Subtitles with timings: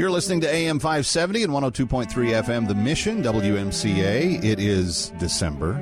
[0.00, 4.42] You're listening to AM 570 and 102.3 FM, The Mission, WMCA.
[4.42, 5.78] It is December.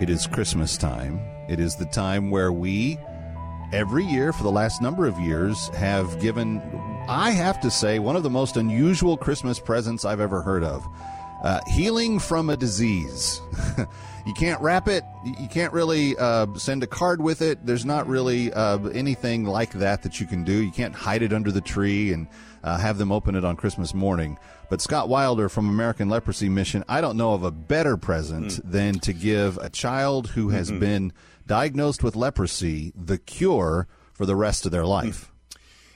[0.00, 1.20] It is Christmas time.
[1.48, 2.98] It is the time where we,
[3.72, 6.60] every year for the last number of years, have given,
[7.08, 10.84] I have to say, one of the most unusual Christmas presents I've ever heard of.
[11.44, 13.38] Uh, healing from a disease.
[14.26, 15.04] you can't wrap it.
[15.26, 17.66] You can't really uh, send a card with it.
[17.66, 20.62] There's not really uh, anything like that that you can do.
[20.62, 22.28] You can't hide it under the tree and
[22.62, 24.38] uh, have them open it on Christmas morning.
[24.70, 28.60] But Scott Wilder from American Leprosy Mission, I don't know of a better present mm.
[28.64, 30.80] than to give a child who has mm-hmm.
[30.80, 31.12] been
[31.46, 35.30] diagnosed with leprosy the cure for the rest of their life.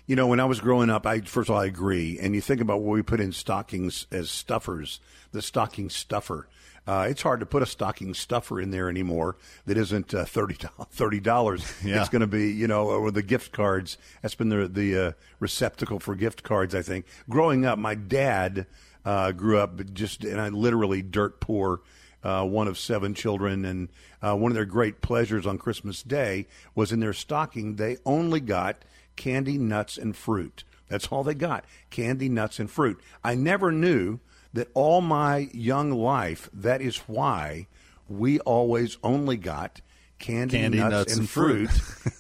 [0.09, 2.19] You know, when I was growing up, I first of all I agree.
[2.19, 5.01] And you think about what we put in stockings as stuffers,
[5.33, 6.49] the stocking stuffer.
[6.87, 9.37] Uh, it's hard to put a stocking stuffer in there anymore
[9.67, 11.71] that isn't uh, thirty dollars.
[11.85, 12.01] yeah.
[12.01, 13.99] It's going to be you know or the gift cards.
[14.23, 16.75] That's been the the uh, receptacle for gift cards.
[16.75, 18.67] I think growing up, my dad
[19.05, 21.83] uh, grew up just and I literally dirt poor.
[22.21, 23.89] Uh, one of seven children, and
[24.21, 27.77] uh, one of their great pleasures on Christmas Day was in their stocking.
[27.77, 28.85] They only got
[29.19, 30.65] candy, nuts, and fruit.
[30.89, 32.99] That's all they got candy, nuts, and fruit.
[33.23, 34.21] I never knew
[34.55, 37.67] that all my young life, that is why
[38.09, 39.83] we always only got
[40.19, 41.71] candy, candy nuts, nuts, and, and fruit,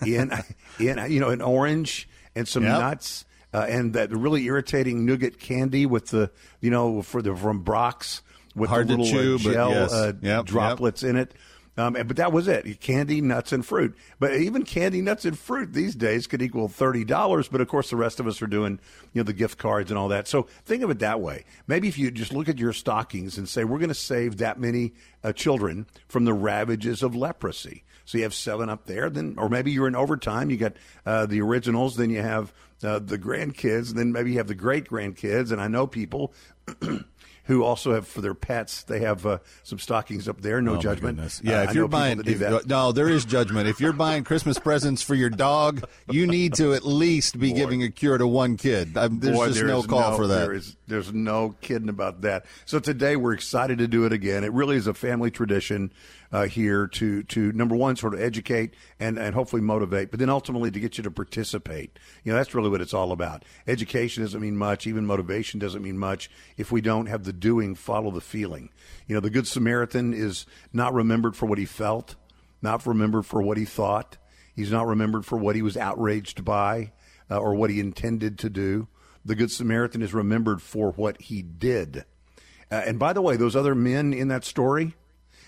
[0.07, 0.31] in,
[0.79, 2.79] in, you know, an orange and some yep.
[2.79, 3.25] nuts.
[3.55, 8.21] Uh, and that really irritating nougat candy with the, you know, for the from Brach's
[8.55, 9.93] with Hard the little chew, uh, gel yes.
[9.93, 11.11] uh, yep, droplets yep.
[11.11, 11.35] in it.
[11.79, 13.97] Um, but that was it candy, nuts, and fruit.
[14.19, 17.49] But even candy, nuts, and fruit these days could equal $30.
[17.51, 18.81] But of course, the rest of us are doing
[19.13, 20.27] you know, the gift cards and all that.
[20.27, 21.45] So think of it that way.
[21.69, 24.59] Maybe if you just look at your stockings and say, we're going to save that
[24.59, 27.85] many uh, children from the ravages of leprosy.
[28.05, 30.51] So you have seven up there, then, or maybe you're in overtime.
[30.51, 30.73] You got
[31.07, 34.55] uh, the originals, then you have uh, the grandkids, and then maybe you have the
[34.55, 35.53] great grandkids.
[35.53, 36.33] And I know people
[37.49, 38.83] who also have for their pets.
[38.83, 40.61] They have uh, some stockings up there.
[40.61, 41.19] No oh judgment.
[41.43, 43.69] Yeah, uh, if you're buying, if, no, there is judgment.
[43.69, 47.57] If you're buying Christmas presents for your dog, you need to at least be Boy.
[47.57, 48.99] giving a cure to one kid.
[48.99, 50.41] I'm, there's Boy, just no call no, for that.
[50.41, 52.47] There is, there's no kidding about that.
[52.65, 54.45] So today we're excited to do it again.
[54.45, 55.93] It really is a family tradition
[56.33, 60.31] uh, here to to number one, sort of educate and and hopefully motivate, but then
[60.31, 61.99] ultimately to get you to participate.
[62.25, 63.45] You know, that's really what it's all about.
[63.67, 67.75] Education doesn't mean much, even motivation doesn't mean much if we don't have the doing
[67.75, 68.71] follow the feeling.
[69.07, 72.17] You know, the Good Samaritan is not remembered for what he felt,
[72.61, 74.19] not remembered for what he thought.
[74.55, 76.93] He's not remembered for what he was outraged by
[77.31, 78.89] uh, or what he intended to do.
[79.29, 82.07] The Good Samaritan is remembered for what he did.
[82.71, 84.95] Uh, and by the way, those other men in that story,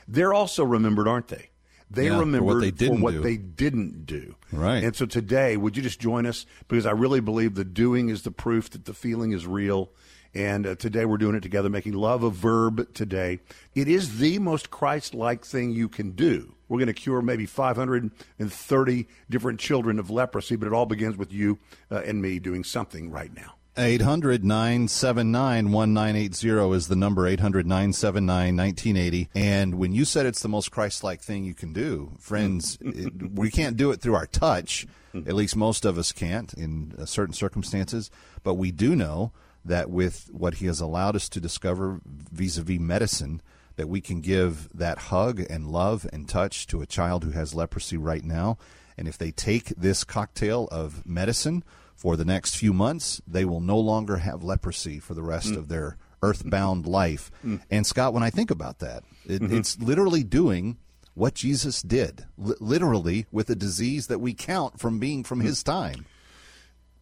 [0.06, 1.48] they're also remembered, aren't they?
[1.90, 4.36] They yeah, remembered for what, they didn't, what they didn't do.
[4.52, 4.84] Right.
[4.84, 6.44] And so today, would you just join us?
[6.68, 9.90] Because I really believe the doing is the proof that the feeling is real.
[10.34, 13.40] And uh, today we're doing it together, making love a verb today.
[13.74, 16.54] It is the most Christ like thing you can do.
[16.68, 21.32] We're going to cure maybe 530 different children of leprosy, but it all begins with
[21.32, 21.58] you
[21.90, 23.54] uh, and me doing something right now.
[23.76, 29.28] 800 979 1980 is the number 800 979 1980.
[29.34, 33.32] And when you said it's the most Christ like thing you can do, friends, it,
[33.32, 34.86] we can't do it through our touch.
[35.14, 38.10] At least most of us can't in uh, certain circumstances.
[38.44, 39.32] But we do know
[39.64, 43.42] that with what He has allowed us to discover vis a vis medicine,
[43.76, 47.54] that we can give that hug and love and touch to a child who has
[47.54, 48.58] leprosy right now.
[48.96, 51.64] And if they take this cocktail of medicine,
[52.00, 55.58] for the next few months, they will no longer have leprosy for the rest mm.
[55.58, 57.30] of their earthbound life.
[57.44, 57.60] Mm.
[57.70, 59.54] And Scott, when I think about that, it, mm-hmm.
[59.54, 60.78] it's literally doing
[61.12, 65.44] what Jesus did, li- literally with a disease that we count from being from mm.
[65.44, 66.06] his time.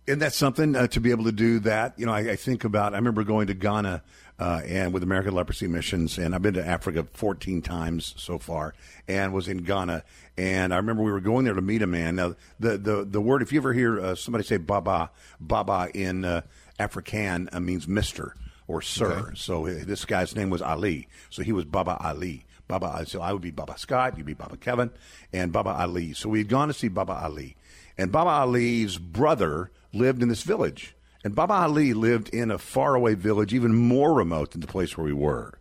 [0.08, 1.98] And that's something uh, to be able to do that.
[1.98, 2.94] You know, I, I think about.
[2.94, 4.02] I remember going to Ghana
[4.38, 8.74] uh, and with American Leprosy Missions, and I've been to Africa 14 times so far,
[9.06, 10.04] and was in Ghana.
[10.38, 12.16] And I remember we were going there to meet a man.
[12.16, 16.25] Now, the the the word, if you ever hear uh, somebody say "baba," "baba" in
[16.25, 16.40] uh,
[16.81, 18.34] Afrikaan uh, means Mister
[18.66, 19.12] or Sir.
[19.12, 19.32] Okay.
[19.34, 21.08] So uh, this guy's name was Ali.
[21.28, 22.46] So he was Baba Ali.
[22.66, 24.90] Baba, so I would be Baba Scott, you'd be Baba Kevin,
[25.32, 26.12] and Baba Ali.
[26.12, 27.56] So we had gone to see Baba Ali,
[27.96, 30.94] and Baba Ali's brother lived in this village.
[31.25, 35.05] And Baba Ali lived in a faraway village, even more remote than the place where
[35.05, 35.58] we were.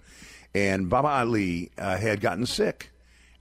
[0.54, 2.92] And Baba Ali uh, had gotten sick,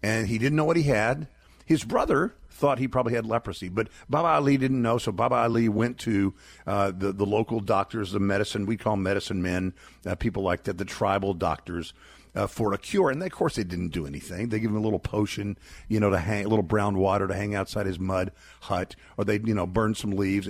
[0.03, 1.29] and he didn't know what he had.
[1.65, 4.99] His brother thought he probably had leprosy, but Baba Ali didn't know.
[4.99, 6.35] So Baba Ali went to
[6.67, 9.75] uh, the the local doctors, the medicine we call medicine men,
[10.07, 11.93] uh, people like that, the tribal doctors.
[12.37, 13.09] Uh, for a cure.
[13.09, 14.51] And of course, they didn't do anything.
[14.51, 15.57] They give him a little potion,
[15.89, 18.31] you know, to hang, a little brown water to hang outside his mud
[18.61, 20.47] hut, or they, you know, burn some leaves,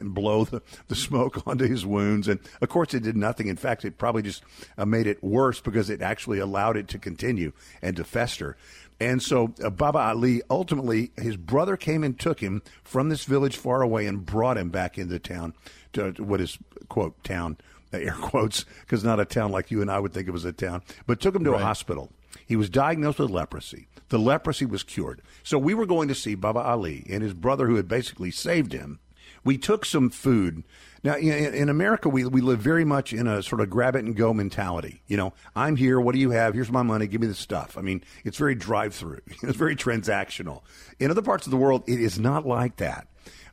[0.00, 2.26] and blow the, the smoke onto his wounds.
[2.26, 3.48] And of course, it did nothing.
[3.48, 4.42] In fact, it probably just
[4.78, 7.52] uh, made it worse because it actually allowed it to continue
[7.82, 8.56] and to fester.
[9.00, 13.56] And so uh, Baba Ali ultimately, his brother came and took him from this village
[13.56, 15.54] far away and brought him back into town
[15.92, 16.58] to, to what is
[16.88, 17.58] quote town
[17.92, 20.52] air quotes because not a town like you and I would think it was a
[20.52, 21.60] town, but took him to right.
[21.60, 22.10] a hospital.
[22.46, 23.88] He was diagnosed with leprosy.
[24.08, 25.22] The leprosy was cured.
[25.42, 28.72] So we were going to see Baba Ali and his brother, who had basically saved
[28.72, 29.00] him.
[29.44, 30.64] We took some food.
[31.04, 34.04] Now, in, in America, we, we live very much in a sort of grab it
[34.04, 35.02] and go mentality.
[35.06, 36.00] You know, I'm here.
[36.00, 36.54] What do you have?
[36.54, 37.06] Here's my money.
[37.06, 37.78] Give me the stuff.
[37.78, 39.20] I mean, it's very drive through.
[39.42, 40.62] It's very transactional.
[40.98, 43.06] In other parts of the world, it is not like that.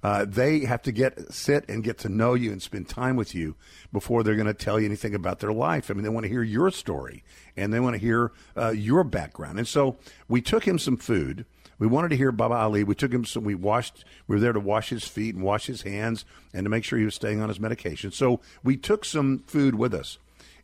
[0.05, 3.33] Uh, they have to get sit and get to know you and spend time with
[3.33, 3.55] you
[3.91, 5.89] before they're going to tell you anything about their life.
[5.89, 7.23] I mean, they want to hear your story
[7.57, 9.57] and they want to hear uh, your background.
[9.57, 9.97] And so
[10.27, 11.47] we took him some food.
[11.79, 12.83] We wanted to hear Baba Ali.
[12.83, 13.45] We took him some.
[13.45, 14.05] We washed.
[14.27, 16.23] We were there to wash his feet and wash his hands
[16.53, 18.11] and to make sure he was staying on his medication.
[18.11, 20.19] So we took some food with us.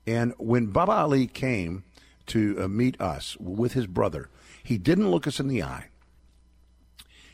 [0.06, 1.84] And when Baba Ali came
[2.28, 4.30] to uh, meet us with his brother,
[4.62, 5.88] he didn't look us in the eye.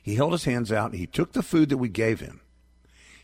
[0.08, 0.92] He held his hands out.
[0.92, 2.40] And he took the food that we gave him.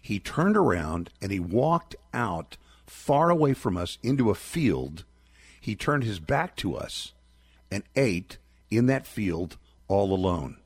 [0.02, 5.06] He turned around and he walked out far away from us into a field
[5.64, 7.14] he turned his back to us
[7.72, 8.38] and ate
[8.70, 9.56] in that field
[9.88, 10.58] all alone.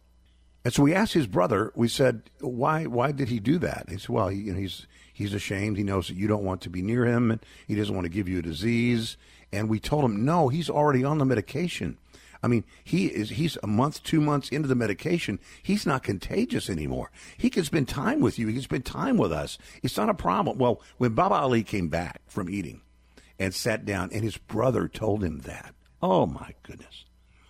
[0.65, 3.85] And so we asked his brother, we said, why, why did he do that?
[3.89, 5.77] He said, well, he, you know, he's, he's ashamed.
[5.77, 8.09] He knows that you don't want to be near him and he doesn't want to
[8.11, 9.17] give you a disease.
[9.51, 11.99] And we told him, no, he's already on the medication.
[12.43, 15.39] I mean, he is, he's a month, two months into the medication.
[15.61, 17.11] He's not contagious anymore.
[17.37, 18.47] He can spend time with you.
[18.47, 19.57] He can spend time with us.
[19.83, 20.57] It's not a problem.
[20.57, 22.81] Well, when Baba Ali came back from eating,
[23.39, 25.73] and sat down, and his brother told him that.
[26.01, 27.05] Oh my goodness.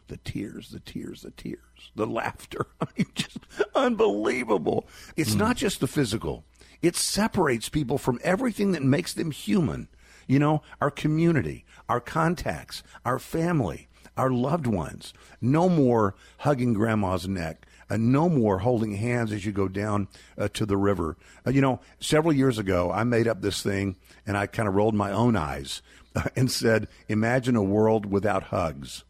[0.08, 2.68] The tears, the tears, the tears, the laughter.
[2.82, 3.40] I mean, just
[3.76, 4.88] unbelievable.
[5.16, 5.40] It's mm.
[5.40, 6.46] not just the physical,
[6.82, 9.90] it separates people from everything that makes them human.
[10.28, 13.88] You know, our community, our contacts, our family,
[14.18, 15.14] our loved ones.
[15.40, 17.66] No more hugging grandma's neck.
[17.90, 21.16] Uh, no more holding hands as you go down uh, to the river.
[21.46, 24.76] Uh, you know, several years ago, I made up this thing and I kind of
[24.76, 25.82] rolled my own eyes
[26.36, 29.06] and said, Imagine a world without hugs.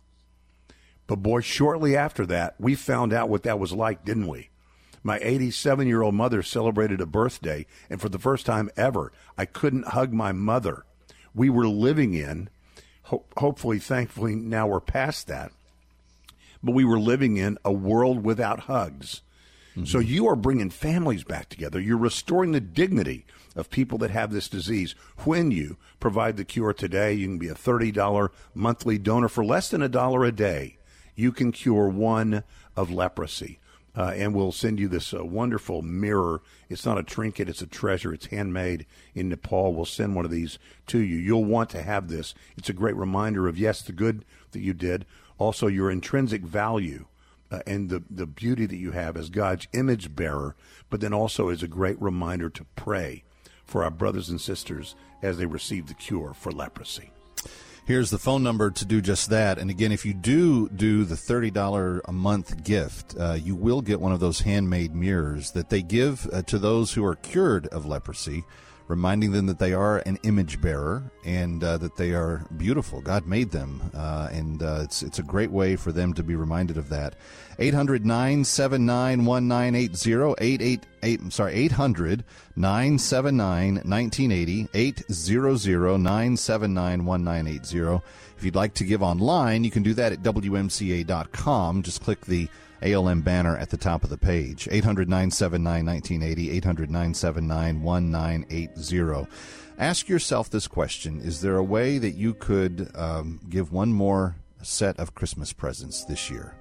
[1.07, 4.49] But boy, shortly after that, we found out what that was like, didn't we?
[5.03, 9.45] My 87 year old mother celebrated a birthday, and for the first time ever, I
[9.45, 10.85] couldn't hug my mother.
[11.33, 12.49] We were living in,
[13.07, 15.51] ho- hopefully, thankfully, now we're past that,
[16.63, 19.21] but we were living in a world without hugs.
[19.71, 19.85] Mm-hmm.
[19.85, 21.79] So you are bringing families back together.
[21.79, 23.25] You're restoring the dignity
[23.55, 24.95] of people that have this disease.
[25.23, 29.69] When you provide the cure today, you can be a $30 monthly donor for less
[29.69, 30.77] than a dollar a day.
[31.15, 32.43] You can cure one
[32.75, 33.59] of leprosy.
[33.97, 36.41] Uh, and we'll send you this uh, wonderful mirror.
[36.69, 38.13] It's not a trinket, it's a treasure.
[38.13, 38.85] It's handmade
[39.15, 39.73] in Nepal.
[39.73, 41.17] We'll send one of these to you.
[41.17, 42.35] You'll want to have this.
[42.55, 45.05] It's a great reminder of, yes, the good that you did,
[45.39, 47.07] also your intrinsic value
[47.49, 50.55] uh, and the, the beauty that you have as God's image bearer,
[50.91, 53.23] but then also as a great reminder to pray
[53.65, 57.11] for our brothers and sisters as they receive the cure for leprosy.
[57.87, 59.57] Here's the phone number to do just that.
[59.57, 64.01] And again, if you do do the $30 a month gift, uh, you will get
[64.01, 67.85] one of those handmade mirrors that they give uh, to those who are cured of
[67.85, 68.43] leprosy
[68.87, 73.01] reminding them that they are an image bearer and uh, that they are beautiful.
[73.01, 76.35] God made them, uh, and uh, it's it's a great way for them to be
[76.35, 77.15] reminded of that.
[77.59, 82.23] 800 979 1980 888 I'm sorry 800
[82.55, 88.03] 979 1980 800 979 1980.
[88.37, 91.81] If you'd like to give online, you can do that at WMCA.com.
[91.81, 92.47] Just click the
[92.83, 94.67] ALM banner at the top of the page.
[94.69, 99.27] 800 979 1980, 800 979 1980.
[99.79, 104.35] Ask yourself this question Is there a way that you could um, give one more
[104.61, 106.55] set of Christmas presents this year?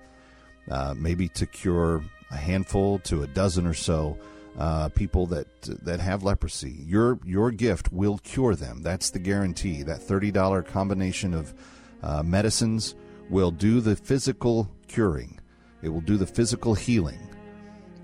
[0.70, 4.18] Uh, maybe to cure a handful to a dozen or so
[4.58, 6.82] uh, people that that have leprosy.
[6.87, 8.82] Your your gift will cure them.
[8.82, 9.82] That's the guarantee.
[9.82, 11.54] That thirty dollar combination of
[12.02, 12.94] uh, medicines
[13.28, 15.38] will do the physical curing.
[15.87, 17.21] It will do the physical healing.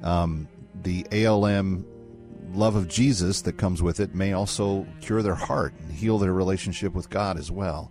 [0.05, 0.49] Um,
[0.83, 1.85] the ALM
[2.55, 6.33] love of Jesus that comes with it may also cure their heart and heal their
[6.33, 7.91] relationship with God as well.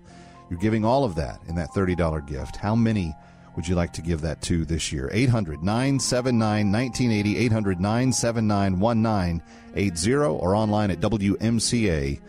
[0.50, 2.56] You're giving all of that in that $30 gift.
[2.56, 3.14] How many
[3.56, 5.10] would you like to give that to this year?
[5.12, 12.22] 800 979 1980, 800 979 1980, or online at WMCA.com.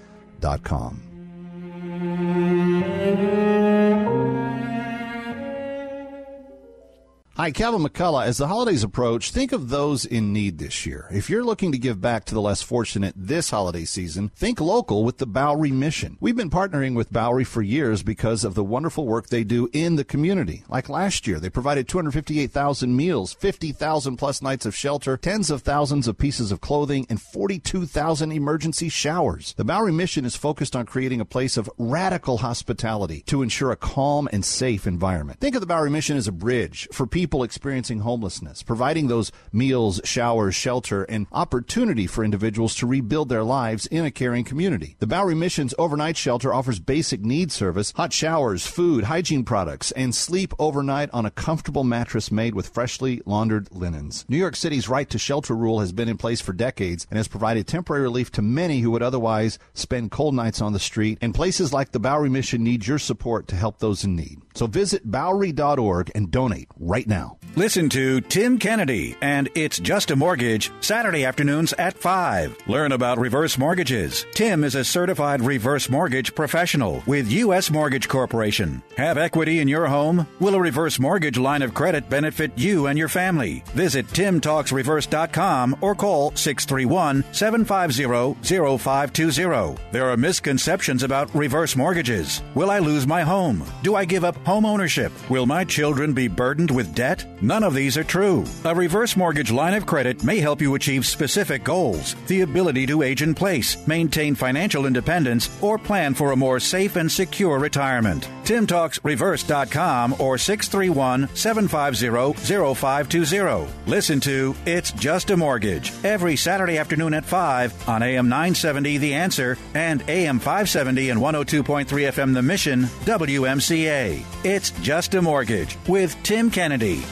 [7.42, 8.24] Hi, Kevin McCullough.
[8.24, 11.08] As the holidays approach, think of those in need this year.
[11.10, 15.02] If you're looking to give back to the less fortunate this holiday season, think local
[15.02, 16.16] with the Bowery Mission.
[16.20, 19.96] We've been partnering with Bowery for years because of the wonderful work they do in
[19.96, 20.62] the community.
[20.68, 26.06] Like last year, they provided 258,000 meals, 50,000 plus nights of shelter, tens of thousands
[26.06, 29.52] of pieces of clothing, and 42,000 emergency showers.
[29.54, 33.76] The Bowery Mission is focused on creating a place of radical hospitality to ensure a
[33.76, 35.40] calm and safe environment.
[35.40, 39.32] Think of the Bowery Mission as a bridge for people people experiencing homelessness, providing those
[39.54, 44.96] meals, showers, shelter, and opportunity for individuals to rebuild their lives in a caring community.
[44.98, 50.14] The Bowery Mission's overnight shelter offers basic needs service, hot showers, food, hygiene products, and
[50.14, 54.26] sleep overnight on a comfortable mattress made with freshly laundered linens.
[54.28, 57.28] New York City's right to shelter rule has been in place for decades and has
[57.28, 61.34] provided temporary relief to many who would otherwise spend cold nights on the street, and
[61.34, 64.42] places like the Bowery Mission need your support to help those in need.
[64.54, 67.21] So visit Bowery.org and donate right now.
[67.54, 72.56] Listen to Tim Kennedy and It's Just a Mortgage Saturday afternoons at 5.
[72.66, 74.24] Learn about reverse mortgages.
[74.32, 77.70] Tim is a certified reverse mortgage professional with U.S.
[77.70, 78.82] Mortgage Corporation.
[78.96, 80.26] Have equity in your home?
[80.40, 83.62] Will a reverse mortgage line of credit benefit you and your family?
[83.74, 89.76] Visit timtalksreverse.com or call 631 750 0520.
[89.92, 92.42] There are misconceptions about reverse mortgages.
[92.54, 93.62] Will I lose my home?
[93.82, 95.12] Do I give up home ownership?
[95.28, 97.11] Will my children be burdened with debt?
[97.40, 98.44] None of these are true.
[98.64, 103.02] A reverse mortgage line of credit may help you achieve specific goals the ability to
[103.02, 108.28] age in place, maintain financial independence, or plan for a more safe and secure retirement.
[108.44, 113.72] TimTalksReverse.com or 631 750 0520.
[113.86, 119.14] Listen to It's Just a Mortgage every Saturday afternoon at 5 on AM 970 The
[119.14, 124.24] Answer and AM 570 and 102.3 FM The Mission, WMCA.
[124.44, 127.02] It's Just a Mortgage with Tim Kennedy.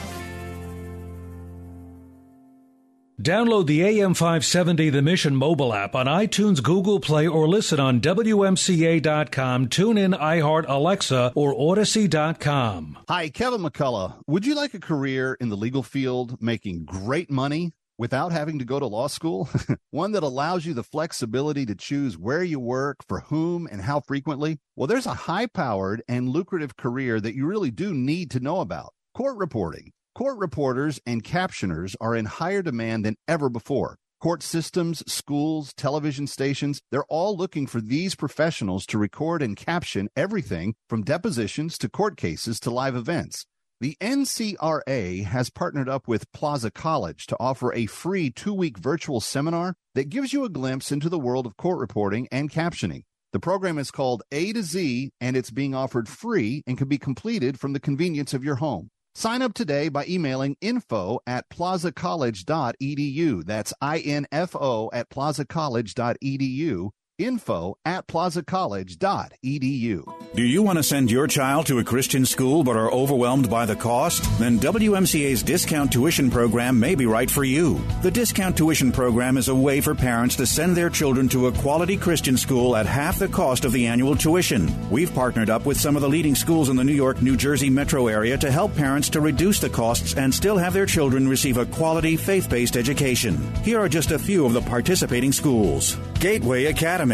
[3.21, 9.67] Download the AM570 The Mission mobile app on iTunes, Google Play, or listen on WMCA.com,
[9.67, 12.97] TuneIn, iHeart, Alexa, or Audacy.com.
[13.07, 14.15] Hi, Kevin McCullough.
[14.25, 17.73] Would you like a career in the legal field making great money?
[17.99, 19.47] Without having to go to law school,
[19.91, 23.99] one that allows you the flexibility to choose where you work, for whom, and how
[23.99, 24.57] frequently?
[24.75, 28.61] Well, there's a high powered and lucrative career that you really do need to know
[28.61, 29.91] about court reporting.
[30.13, 33.95] Court reporters and captioners are in higher demand than ever before.
[34.19, 40.09] Court systems, schools, television stations, they're all looking for these professionals to record and caption
[40.17, 43.45] everything from depositions to court cases to live events.
[43.79, 49.21] The NCRA has partnered up with Plaza College to offer a free two week virtual
[49.21, 53.03] seminar that gives you a glimpse into the world of court reporting and captioning.
[53.31, 56.97] The program is called A to Z and it's being offered free and can be
[56.97, 58.89] completed from the convenience of your home.
[59.13, 63.45] Sign up today by emailing info at plazacollege.edu.
[63.45, 66.91] That's I-N-F-O at plazacollege.edu
[67.25, 70.03] info at plazacollege.edu.
[70.33, 73.65] Do you want to send your child to a Christian school but are overwhelmed by
[73.65, 74.23] the cost?
[74.39, 77.81] Then WMCA's discount tuition program may be right for you.
[78.01, 81.51] The discount tuition program is a way for parents to send their children to a
[81.51, 84.71] quality Christian school at half the cost of the annual tuition.
[84.89, 87.69] We've partnered up with some of the leading schools in the New York, New Jersey
[87.69, 91.57] metro area to help parents to reduce the costs and still have their children receive
[91.57, 93.37] a quality faith based education.
[93.63, 97.10] Here are just a few of the participating schools Gateway Academy,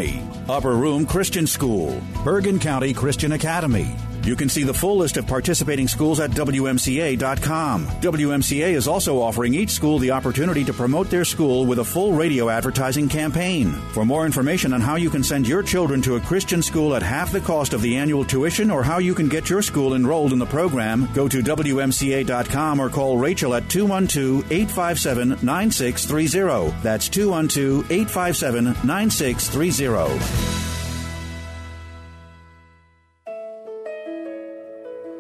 [0.48, 3.96] Upper Room Christian School, Bergen County Christian Academy,
[4.28, 7.88] you can see the full list of participating schools at WMCA.com.
[7.88, 12.12] WMCA is also offering each school the opportunity to promote their school with a full
[12.12, 13.72] radio advertising campaign.
[13.94, 17.02] For more information on how you can send your children to a Christian school at
[17.02, 20.34] half the cost of the annual tuition or how you can get your school enrolled
[20.34, 26.76] in the program, go to WMCA.com or call Rachel at 212 857 9630.
[26.84, 30.67] That's 212 857 9630.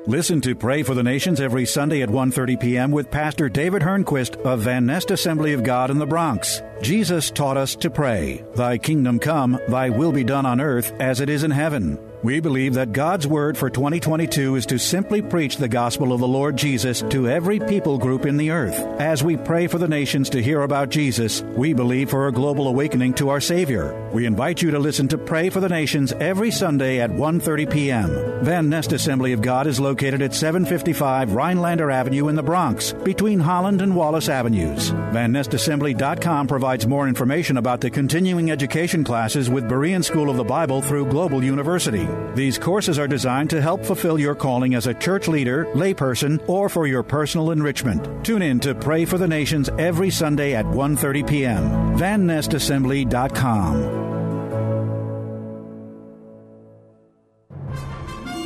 [0.07, 2.91] Listen to Pray for the Nations every Sunday at 1:30 p.m.
[2.91, 6.61] with Pastor David Hernquist of Van Nest Assembly of God in the Bronx.
[6.81, 11.19] Jesus taught us to pray, "Thy kingdom come, thy will be done on earth as
[11.19, 15.57] it is in heaven." We believe that God's word for 2022 is to simply preach
[15.57, 18.75] the gospel of the Lord Jesus to every people group in the earth.
[18.99, 22.69] As we pray for the nations to hear about Jesus, we believe for a global
[22.69, 24.09] awakening to our Savior.
[24.11, 28.09] We invite you to listen to Pray for the Nations every Sunday at 1:30 p.m.
[28.43, 33.39] Van Nest Assembly of God is located at 755 Rhinelander Avenue in the Bronx, between
[33.39, 34.89] Holland and Wallace Avenues.
[34.89, 40.81] VanNestAssembly.com provides more information about the continuing education classes with Berean School of the Bible
[40.81, 42.06] through Global University.
[42.35, 46.69] These courses are designed to help fulfill your calling as a church leader, layperson, or
[46.69, 48.25] for your personal enrichment.
[48.25, 51.63] Tune in to Pray for the Nations every Sunday at 1:30 p.m.
[51.97, 54.07] VanNestAssembly.com.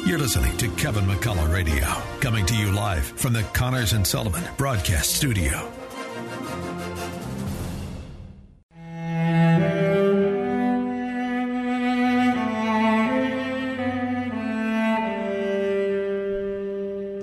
[0.05, 1.85] You're listening to Kevin McCullough Radio,
[2.19, 5.71] coming to you live from the Connors and Sullivan Broadcast Studio.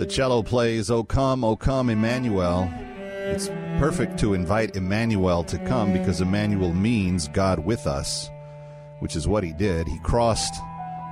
[0.09, 2.73] Cello plays O come, O come, Emmanuel.
[2.97, 3.49] It's
[3.79, 8.31] perfect to invite Emmanuel to come because Emmanuel means God with us,
[9.01, 9.87] which is what he did.
[9.87, 10.55] He crossed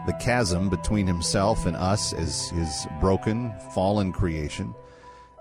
[0.06, 4.74] the chasm between himself and us as his broken, fallen creation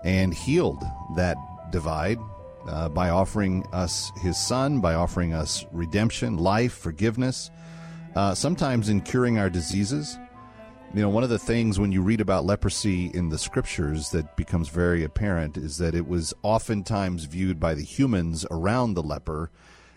[0.04, 0.84] and healed
[1.16, 1.36] that
[1.70, 2.18] divide
[2.68, 7.50] uh, by offering us his son, by offering us redemption, life, forgiveness,
[8.14, 10.18] uh, sometimes in curing our diseases.
[10.96, 14.34] You know, one of the things when you read about leprosy in the scriptures that
[14.34, 19.50] becomes very apparent is that it was oftentimes viewed by the humans around the leper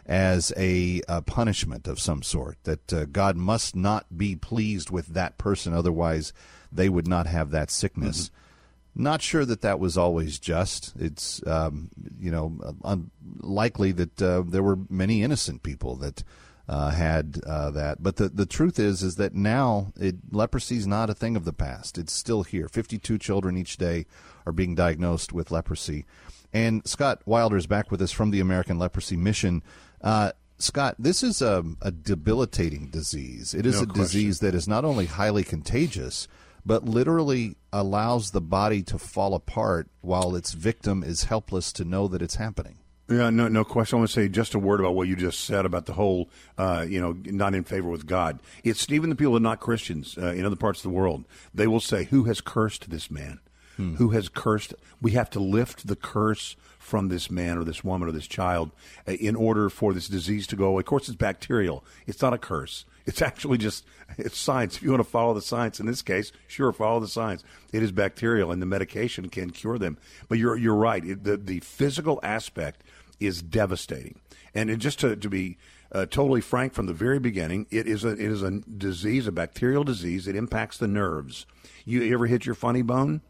[0.05, 5.07] as a, a punishment of some sort, that uh, God must not be pleased with
[5.13, 6.33] that person, otherwise,
[6.69, 8.25] they would not have that sickness.
[8.25, 9.03] Mm-hmm.
[9.03, 10.93] Not sure that that was always just.
[10.99, 16.25] It's, um, you know, unlikely that uh, there were many innocent people that
[16.69, 18.01] uh, had uh, that.
[18.01, 21.43] But the, the truth is is that now it, leprosy is not a thing of
[21.43, 21.97] the past.
[21.97, 22.69] It's still here.
[22.69, 24.05] 52 children each day
[24.45, 26.05] are being diagnosed with leprosy.
[26.53, 29.63] And Scott Wilder is back with us from the American Leprosy Mission.
[29.99, 33.55] Uh, Scott, this is a, a, debilitating disease.
[33.55, 34.03] It is no a question.
[34.03, 36.27] disease that is not only highly contagious,
[36.65, 42.07] but literally allows the body to fall apart while its victim is helpless to know
[42.07, 42.77] that it's happening.
[43.09, 43.97] Yeah, no, no question.
[43.97, 46.29] I want to say just a word about what you just said about the whole,
[46.57, 48.39] uh, you know, not in favor with God.
[48.63, 51.25] It's even the people that are not Christians uh, in other parts of the world.
[51.53, 53.39] They will say, "Who has cursed this man?
[53.77, 53.95] Hmm.
[53.95, 58.07] Who has cursed?" We have to lift the curse from this man or this woman
[58.07, 58.71] or this child
[59.07, 60.81] uh, in order for this disease to go away.
[60.81, 61.83] Of course, it's bacterial.
[62.07, 62.85] It's not a curse.
[63.05, 63.85] It's actually just
[64.17, 64.77] it's science.
[64.77, 67.43] If you want to follow the science in this case, sure, follow the science.
[67.73, 69.97] It is bacterial, and the medication can cure them.
[70.27, 71.03] But you're you're right.
[71.03, 72.83] It, the the physical aspect
[73.19, 74.19] is devastating.
[74.53, 75.57] And just to, to be
[75.91, 79.31] uh, totally frank from the very beginning, it is a it is a disease, a
[79.31, 80.27] bacterial disease.
[80.27, 81.45] It impacts the nerves.
[81.85, 83.21] You ever hit your funny bone?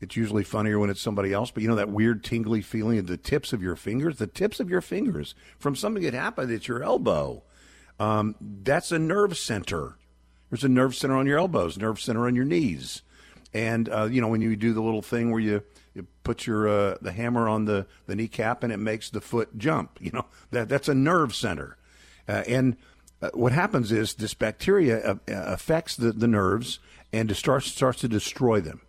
[0.00, 3.06] It's usually funnier when it's somebody else, but you know that weird tingly feeling at
[3.06, 6.68] the tips of your fingers, the tips of your fingers from something that happened at
[6.68, 7.42] your elbow.
[7.98, 9.96] Um, that's a nerve center.
[10.50, 13.02] There's a nerve center on your elbows, nerve center on your knees,
[13.52, 15.62] and uh, you know when you do the little thing where you
[15.94, 19.56] you put your uh, the hammer on the, the kneecap and it makes the foot
[19.56, 19.98] jump.
[20.00, 21.76] You know that that's a nerve center,
[22.28, 22.76] uh, and
[23.22, 26.78] uh, what happens is this bacteria uh, affects the, the nerves
[27.12, 28.80] and starts starts to destroy them.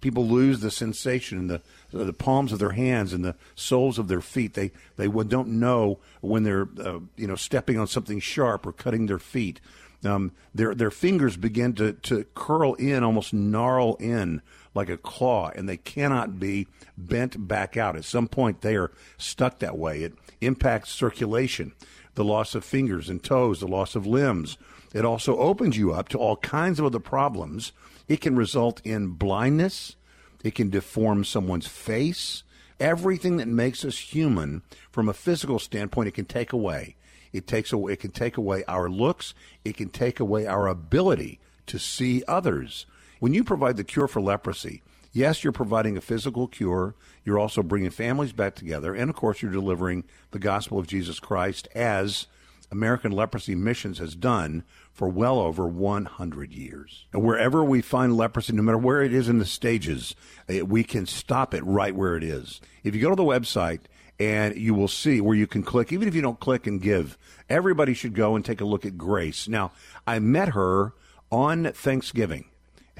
[0.00, 1.62] People lose the sensation in the
[1.92, 4.54] the palms of their hands and the soles of their feet.
[4.54, 9.06] They they don't know when they're uh, you know stepping on something sharp or cutting
[9.06, 9.60] their feet.
[10.04, 14.42] Um, their their fingers begin to, to curl in, almost gnarl in
[14.74, 17.96] like a claw, and they cannot be bent back out.
[17.96, 20.02] At some point, they are stuck that way.
[20.02, 21.72] It impacts circulation,
[22.14, 24.56] the loss of fingers and toes, the loss of limbs.
[24.94, 27.72] It also opens you up to all kinds of other problems.
[28.08, 29.96] It can result in blindness.
[30.44, 32.42] It can deform someone's face.
[32.80, 36.96] Everything that makes us human from a physical standpoint, it can take away.
[37.32, 39.34] It takes away, it can take away our looks.
[39.64, 42.86] It can take away our ability to see others.
[43.22, 44.82] When you provide the cure for leprosy,
[45.12, 46.96] yes, you're providing a physical cure.
[47.24, 48.96] You're also bringing families back together.
[48.96, 52.26] And of course, you're delivering the gospel of Jesus Christ as
[52.72, 57.06] American Leprosy Missions has done for well over 100 years.
[57.12, 60.16] And wherever we find leprosy, no matter where it is in the stages,
[60.48, 62.60] eh, we can stop it right where it is.
[62.82, 63.82] If you go to the website,
[64.18, 67.16] and you will see where you can click, even if you don't click and give.
[67.48, 69.46] Everybody should go and take a look at Grace.
[69.46, 69.70] Now,
[70.08, 70.94] I met her
[71.30, 72.46] on Thanksgiving.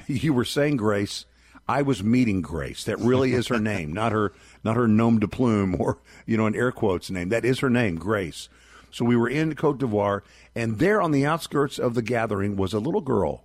[0.06, 1.26] you were saying Grace.
[1.68, 2.84] I was meeting Grace.
[2.84, 4.32] That really is her name, not her
[4.64, 7.28] not her nom de plume or you know an air quotes name.
[7.28, 8.48] That is her name, Grace.
[8.90, 10.22] So we were in Cote d'Ivoire,
[10.54, 13.44] and there on the outskirts of the gathering was a little girl,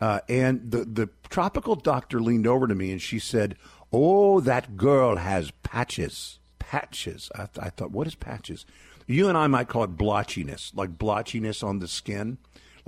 [0.00, 3.56] uh, and the the tropical doctor leaned over to me and she said,
[3.92, 8.66] "Oh, that girl has patches, patches." I, th- I thought, "What is patches?"
[9.06, 12.36] You and I might call it blotchiness, like blotchiness on the skin.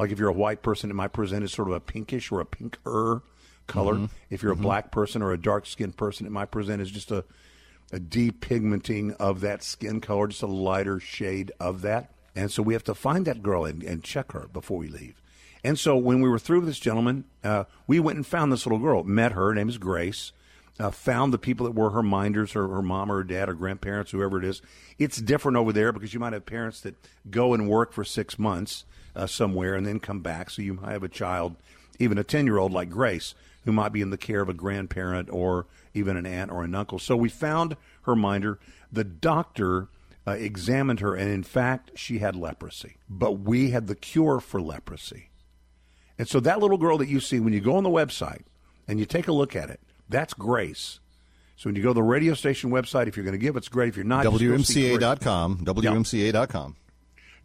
[0.01, 2.41] Like if you're a white person, it might present as sort of a pinkish or
[2.41, 3.23] a pinker
[3.67, 3.95] color.
[3.97, 4.07] Mm-hmm.
[4.31, 4.63] If you're a mm-hmm.
[4.63, 7.23] black person or a dark skinned person, it might present as just a,
[7.93, 12.15] a depigmenting of that skin color, just a lighter shade of that.
[12.35, 15.21] And so we have to find that girl and, and check her before we leave.
[15.63, 18.65] And so when we were through with this gentleman, uh, we went and found this
[18.65, 19.49] little girl, met her.
[19.49, 20.33] Her name is Grace.
[20.79, 23.53] Uh, found the people that were her minders, her, her mom or her dad or
[23.53, 24.63] grandparents, whoever it is.
[24.99, 26.95] It's different over there because you might have parents that
[27.29, 30.51] go and work for six months uh, somewhere and then come back.
[30.51, 31.57] So you might have a child,
[31.99, 34.55] even a 10 year old like Grace, who might be in the care of a
[34.55, 36.99] grandparent or even an aunt or an uncle.
[36.99, 38.59] So we found her minder.
[38.93, 39.89] The doctor
[40.27, 42.97] uh, examined her, and in fact, she had leprosy.
[43.09, 45.31] But we had the cure for leprosy.
[46.19, 48.43] And so that little girl that you see when you go on the website
[48.87, 51.01] and you take a look at it, that's Grace.
[51.57, 53.69] So when you go to the radio station website, if you're going to give, it's
[53.69, 53.91] great.
[53.91, 55.59] If you're not, WMCA.com.
[55.59, 56.77] WMCA.com.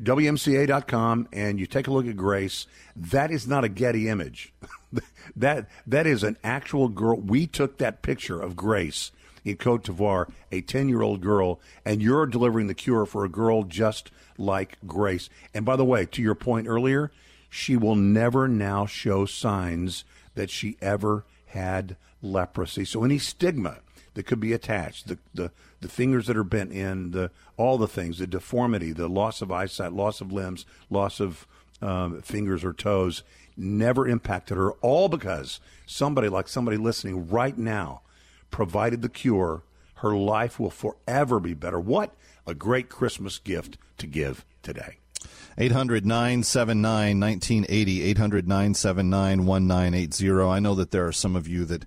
[0.02, 2.68] WMCA.com, and you take a look at Grace.
[2.96, 4.54] That is not a Getty image.
[5.36, 7.18] that that is an actual girl.
[7.18, 9.12] We took that picture of Grace
[9.46, 13.30] in Cote d'Ivoire, a 10 year old girl, and you're delivering the cure for a
[13.30, 15.30] girl just like Grace.
[15.54, 17.12] And by the way, to your point earlier,
[17.50, 20.04] she will never now show signs
[20.34, 22.84] that she ever had leprosy.
[22.84, 23.78] So any stigma
[24.16, 25.52] that could be attached, the, the,
[25.86, 29.52] the fingers that are bent in, the, all the things, the deformity, the loss of
[29.52, 31.46] eyesight, loss of limbs, loss of
[31.80, 33.22] um, fingers or toes,
[33.56, 38.02] never impacted her, all because somebody like somebody listening right now
[38.50, 39.62] provided the cure.
[39.98, 41.80] Her life will forever be better.
[41.80, 42.16] What
[42.48, 44.98] a great Christmas gift to give today.
[45.60, 50.42] 800 979 1980, 800 979 1980.
[50.50, 51.86] I know that there are some of you that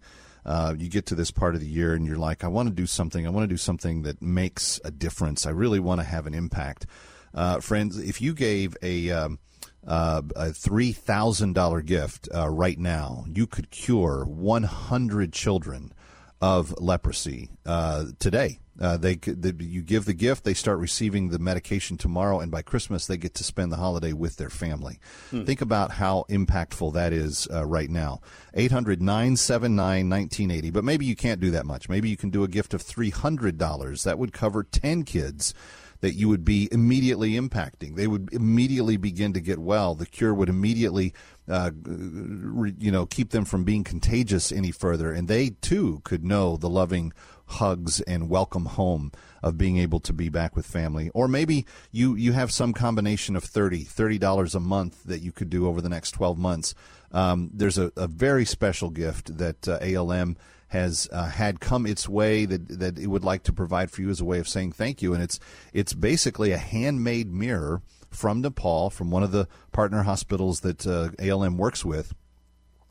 [0.49, 2.75] uh, you get to this part of the year and you're like, I want to
[2.75, 3.27] do something.
[3.27, 5.47] I want to do something that makes a difference.
[5.47, 6.87] I really want to have an impact.
[7.35, 9.11] Uh, friends, if you gave a.
[9.11, 9.39] Um,
[9.87, 15.93] uh, a three thousand dollar gift uh, right now, you could cure one hundred children
[16.41, 18.59] of leprosy uh, today.
[18.81, 22.63] Uh, they, they, you give the gift, they start receiving the medication tomorrow, and by
[22.63, 24.99] Christmas they get to spend the holiday with their family.
[25.31, 25.45] Hmm.
[25.45, 28.21] Think about how impactful that is uh, right now.
[28.55, 30.71] 800 979 1980.
[30.71, 31.89] But maybe you can't do that much.
[31.89, 34.05] Maybe you can do a gift of $300.
[34.05, 35.55] That would cover 10 kids
[36.01, 37.97] that you would be immediately impacting.
[37.97, 39.95] They would immediately begin to get well.
[39.95, 41.13] The cure would immediately,
[41.49, 46.57] uh, you know, keep them from being contagious any further, and they too could know
[46.57, 47.13] the loving
[47.49, 51.11] hugs and welcome home of being able to be back with family.
[51.15, 55.51] Or maybe you, you have some combination of 30 $30 a month that you could
[55.51, 56.75] do over the next 12 months.
[57.13, 60.37] Um, there's a, a, very special gift that uh, ALM
[60.69, 64.11] has uh, had come its way that that it would like to provide for you
[64.11, 65.41] as a way of saying thank you, and it's
[65.73, 67.81] it's basically a handmade mirror
[68.11, 72.15] from Nepal, from one of the partner hospitals that uh, ALM works with,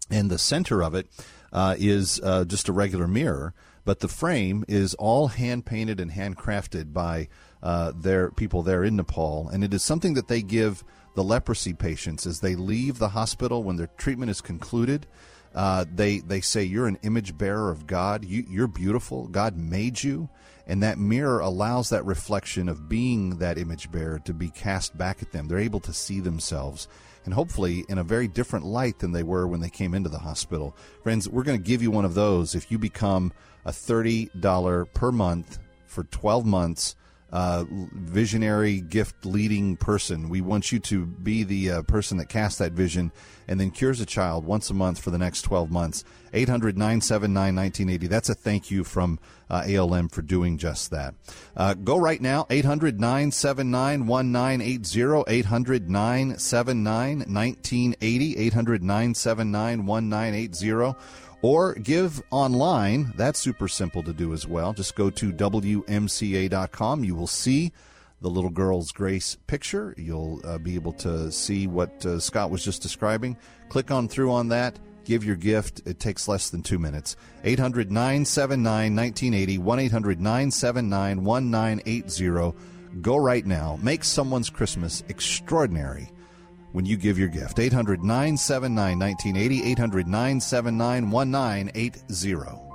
[0.10, 1.08] and the center of it
[1.52, 3.54] uh, is uh, just a regular mirror,
[3.88, 7.30] but the frame is all hand painted and handcrafted by
[7.64, 10.84] uh, their people there in Nepal, and it is something that they give
[11.16, 15.08] the leprosy patients as they leave the hospital when their treatment is concluded.
[15.56, 18.26] Uh, they they say you're an image bearer of God.
[18.26, 19.30] You, you're beautiful.
[19.30, 20.28] God made you,
[20.68, 25.22] and that mirror allows that reflection of being that image bearer to be cast back
[25.22, 25.48] at them.
[25.48, 26.90] They're able to see themselves
[27.28, 30.18] and hopefully in a very different light than they were when they came into the
[30.18, 30.74] hospital.
[31.04, 33.34] Friends, we're going to give you one of those if you become
[33.66, 36.96] a $30 per month for 12 months
[37.32, 40.30] uh, visionary gift leading person.
[40.30, 43.12] We want you to be the uh, person that casts that vision
[43.48, 46.04] and then cures a child once a month for the next 12 months.
[46.34, 48.08] 800 979 1980.
[48.08, 51.16] That's a thank you from uh, ALM for doing just that.
[51.56, 55.24] Uh, go right now, 800 979 1980.
[55.28, 58.38] 800 979 1980.
[58.38, 60.96] 800 979 1980
[61.42, 63.14] or give online.
[63.16, 64.74] That's super simple to do as well.
[64.74, 67.04] Just go to WMCA.com.
[67.04, 67.72] You will see
[68.22, 69.94] the little girl's grace picture.
[69.98, 73.38] You'll uh, be able to see what uh, Scott was just describing.
[73.70, 74.80] Click on through on that.
[75.06, 75.84] Give your gift.
[75.86, 77.16] It takes less than two minutes.
[77.44, 82.58] 800 979 1980, 1 800 979 1980.
[83.02, 83.78] Go right now.
[83.82, 86.10] Make someone's Christmas extraordinary
[86.72, 87.60] when you give your gift.
[87.60, 92.67] 800 979 1980, 800 979 1980.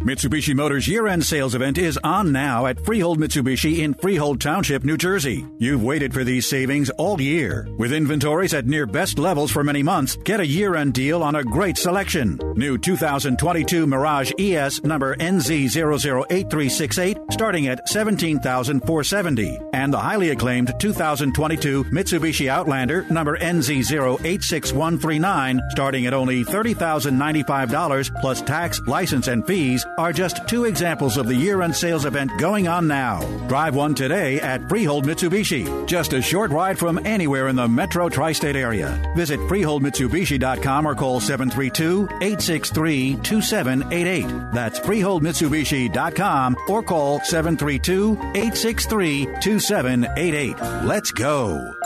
[0.00, 4.96] Mitsubishi Motors year-end sales event is on now at Freehold Mitsubishi in Freehold Township, New
[4.96, 5.46] Jersey.
[5.58, 7.68] You've waited for these savings all year.
[7.76, 11.44] With inventories at near best levels for many months, get a year-end deal on a
[11.44, 12.40] great selection.
[12.56, 22.48] New 2022 Mirage ES number NZ008368 starting at 17,470 and the highly acclaimed 2022 Mitsubishi
[22.48, 30.64] Outlander number NZ086139 starting at only $30,095 plus tax, license and fees are just two
[30.64, 33.20] examples of the year end sales event going on now.
[33.48, 38.08] Drive one today at Freehold Mitsubishi, just a short ride from anywhere in the metro
[38.08, 39.00] tri state area.
[39.14, 44.52] Visit FreeholdMitsubishi.com or call 732 863 2788.
[44.52, 50.60] That's FreeholdMitsubishi.com or call 732 863 2788.
[50.84, 51.79] Let's go.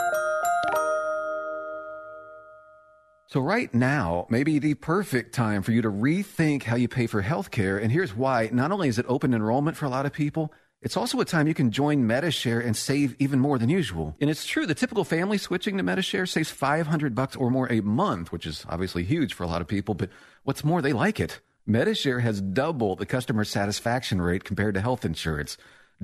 [3.35, 7.05] So, right now may be the perfect time for you to rethink how you pay
[7.05, 7.83] for healthcare.
[7.83, 10.95] And here's why not only is it open enrollment for a lot of people, it's
[10.95, 14.15] also a time you can join Medi-Share and save even more than usual.
[14.21, 17.81] And it's true, the typical family switching to Medi-Share saves 500 bucks or more a
[17.81, 19.95] month, which is obviously huge for a lot of people.
[19.95, 20.11] But
[20.43, 21.41] what's more, they like it.
[21.65, 25.57] Medi-Share has double the customer satisfaction rate compared to health insurance.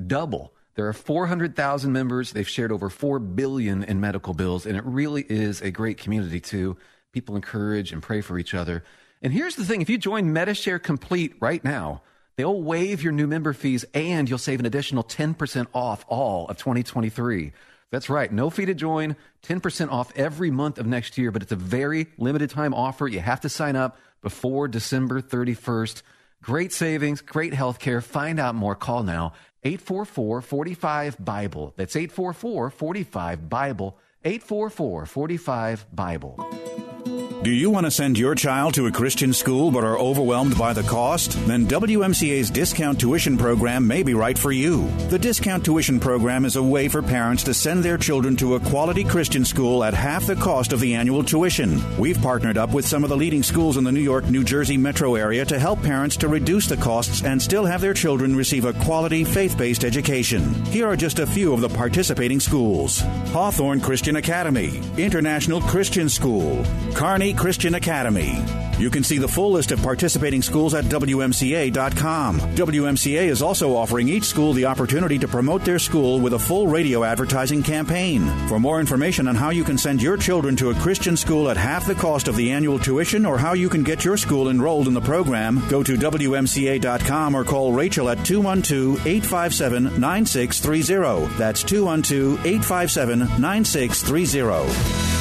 [0.05, 0.53] Double.
[0.75, 2.33] There are 400,000 members.
[2.33, 6.41] They've shared over 4 billion in medical bills, and it really is a great community
[6.41, 6.75] too.
[7.11, 8.83] People encourage and pray for each other.
[9.21, 12.01] And here's the thing if you join Medi-Share Complete right now,
[12.37, 16.57] they'll waive your new member fees and you'll save an additional 10% off all of
[16.57, 17.53] 2023.
[17.91, 21.51] That's right, no fee to join, 10% off every month of next year, but it's
[21.51, 23.05] a very limited time offer.
[23.07, 26.01] You have to sign up before December 31st.
[26.41, 28.01] Great savings, great health care.
[28.01, 28.75] Find out more.
[28.75, 31.73] Call now 844 45 Bible.
[31.75, 33.97] That's 844 45 Bible.
[34.23, 36.90] 844 45 Bible.
[37.03, 40.73] Do you want to send your child to a Christian school but are overwhelmed by
[40.73, 41.31] the cost?
[41.47, 44.87] Then WMCA's discount tuition program may be right for you.
[45.09, 48.59] The discount tuition program is a way for parents to send their children to a
[48.59, 51.81] quality Christian school at half the cost of the annual tuition.
[51.97, 54.77] We've partnered up with some of the leading schools in the New York, New Jersey
[54.77, 58.65] metro area to help parents to reduce the costs and still have their children receive
[58.65, 60.53] a quality faith based education.
[60.65, 66.63] Here are just a few of the participating schools Hawthorne Christian Academy, International Christian School,
[66.93, 68.43] Kearney Christian Academy.
[68.81, 72.39] You can see the full list of participating schools at WMCA.com.
[72.39, 76.67] WMCA is also offering each school the opportunity to promote their school with a full
[76.67, 78.27] radio advertising campaign.
[78.47, 81.57] For more information on how you can send your children to a Christian school at
[81.57, 84.87] half the cost of the annual tuition or how you can get your school enrolled
[84.87, 91.37] in the program, go to WMCA.com or call Rachel at 212 857 9630.
[91.37, 95.20] That's 212 857 9630.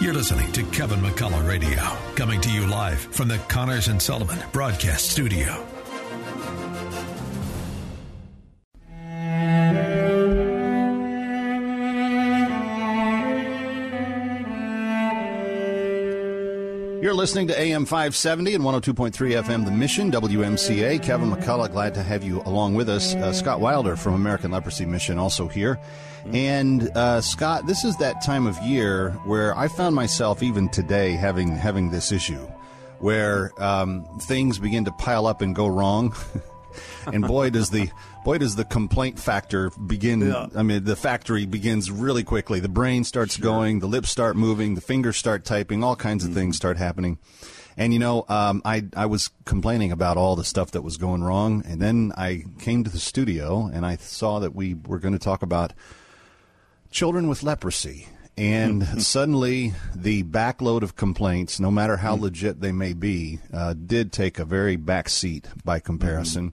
[0.00, 1.82] You're listening to Kevin McCullough Radio,
[2.14, 5.79] coming to you live from the Connors and Sullivan Broadcast Studio.
[17.00, 21.02] You're listening to AM 570 and 102.3 FM, The Mission, WMCA.
[21.02, 23.14] Kevin McCullough, glad to have you along with us.
[23.14, 25.80] Uh, Scott Wilder from American Leprosy Mission also here.
[26.34, 31.12] And uh, Scott, this is that time of year where I found myself even today
[31.12, 32.46] having having this issue,
[32.98, 36.14] where um, things begin to pile up and go wrong.
[37.06, 37.90] and boy, does the
[38.24, 40.20] boy does the complaint factor begin.
[40.20, 40.48] Yeah.
[40.54, 42.60] I mean, the factory begins really quickly.
[42.60, 46.32] The brain starts going, the lips start moving, the fingers start typing, all kinds of
[46.32, 47.18] things start happening.
[47.76, 51.22] And you know, um, I I was complaining about all the stuff that was going
[51.22, 55.14] wrong, and then I came to the studio and I saw that we were going
[55.14, 55.72] to talk about
[56.90, 58.08] children with leprosy.
[58.36, 64.12] And suddenly, the backload of complaints, no matter how legit they may be, uh, did
[64.12, 66.52] take a very back seat by comparison.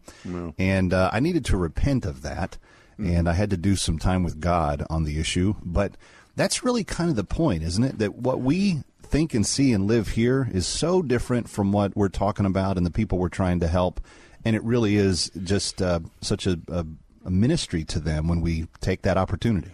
[0.58, 2.58] And uh, I needed to repent of that.
[2.98, 5.54] And I had to do some time with God on the issue.
[5.64, 5.96] But
[6.36, 8.00] that's really kind of the point, isn't it?
[8.00, 12.10] That what we think and see and live here is so different from what we're
[12.10, 14.02] talking about and the people we're trying to help.
[14.44, 16.86] And it really is just uh, such a, a,
[17.26, 19.72] a ministry to them when we take that opportunity.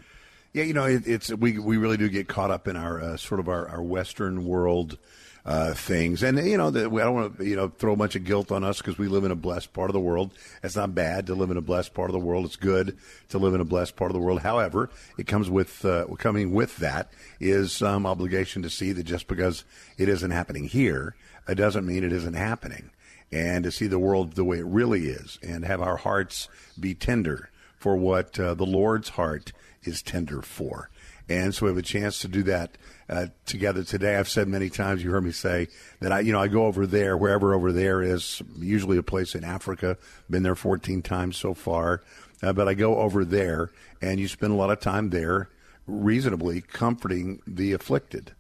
[0.54, 3.18] Yeah, you know, it, it's we we really do get caught up in our uh,
[3.18, 5.00] sort of our, our Western world
[5.46, 6.22] uh, things.
[6.22, 8.52] And you know, the, I don't want to you know throw a bunch of guilt
[8.52, 10.32] on us because we live in a blessed part of the world.
[10.62, 12.46] It's not bad to live in a blessed part of the world.
[12.46, 12.96] It's good
[13.30, 14.42] to live in a blessed part of the world.
[14.42, 19.28] However, it comes with uh, coming with that is some obligation to see that just
[19.28, 19.66] because
[19.98, 21.16] it isn't happening here,
[21.48, 22.92] it doesn't mean it isn't happening.
[23.32, 26.48] And to see the world the way it really is, and have our hearts
[26.80, 29.52] be tender for what uh, the Lord's heart
[29.84, 30.90] is tender for.
[31.30, 32.78] And so we have a chance to do that
[33.10, 34.18] uh, together today.
[34.18, 35.68] I've said many times, you heard me say
[36.02, 39.34] that I, you know, I go over there, wherever over there is, usually a place
[39.34, 39.98] in Africa.
[40.30, 42.02] Been there 14 times so far,
[42.42, 45.50] uh, but I go over there, and you spend a lot of time there,
[45.88, 48.34] reasonably comforting the afflicted.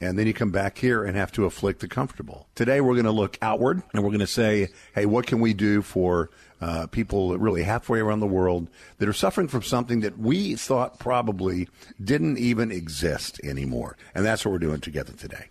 [0.00, 2.48] And then you come back here and have to afflict the comfortable.
[2.54, 5.54] Today we're going to look outward and we're going to say, hey, what can we
[5.54, 10.18] do for uh, people really halfway around the world that are suffering from something that
[10.18, 11.68] we thought probably
[12.02, 13.96] didn't even exist anymore.
[14.14, 15.46] And that's what we're doing together today.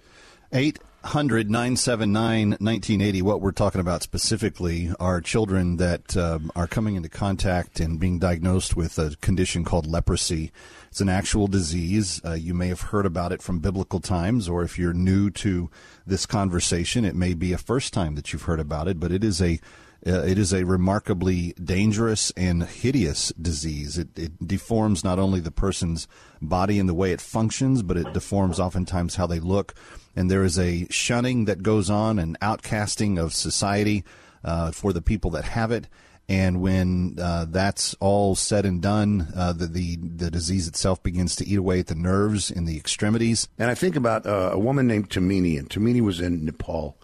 [0.53, 3.21] 800 979 1980.
[3.21, 8.19] What we're talking about specifically are children that um, are coming into contact and being
[8.19, 10.51] diagnosed with a condition called leprosy.
[10.89, 12.21] It's an actual disease.
[12.23, 15.69] Uh, you may have heard about it from biblical times, or if you're new to
[16.07, 19.23] this conversation, it may be a first time that you've heard about it, but it
[19.23, 19.59] is a
[20.07, 23.97] uh, it is a remarkably dangerous and hideous disease.
[23.97, 26.07] It, it, deforms not only the person's
[26.41, 29.73] body and the way it functions, but it deforms oftentimes how they look.
[30.15, 34.03] And there is a shunning that goes on, an outcasting of society
[34.43, 35.87] uh, for the people that have it.
[36.27, 41.35] And when uh, that's all said and done, uh, the, the, the disease itself begins
[41.37, 43.47] to eat away at the nerves in the extremities.
[43.57, 46.97] And I think about uh, a woman named Tamini, and Tamini was in Nepal.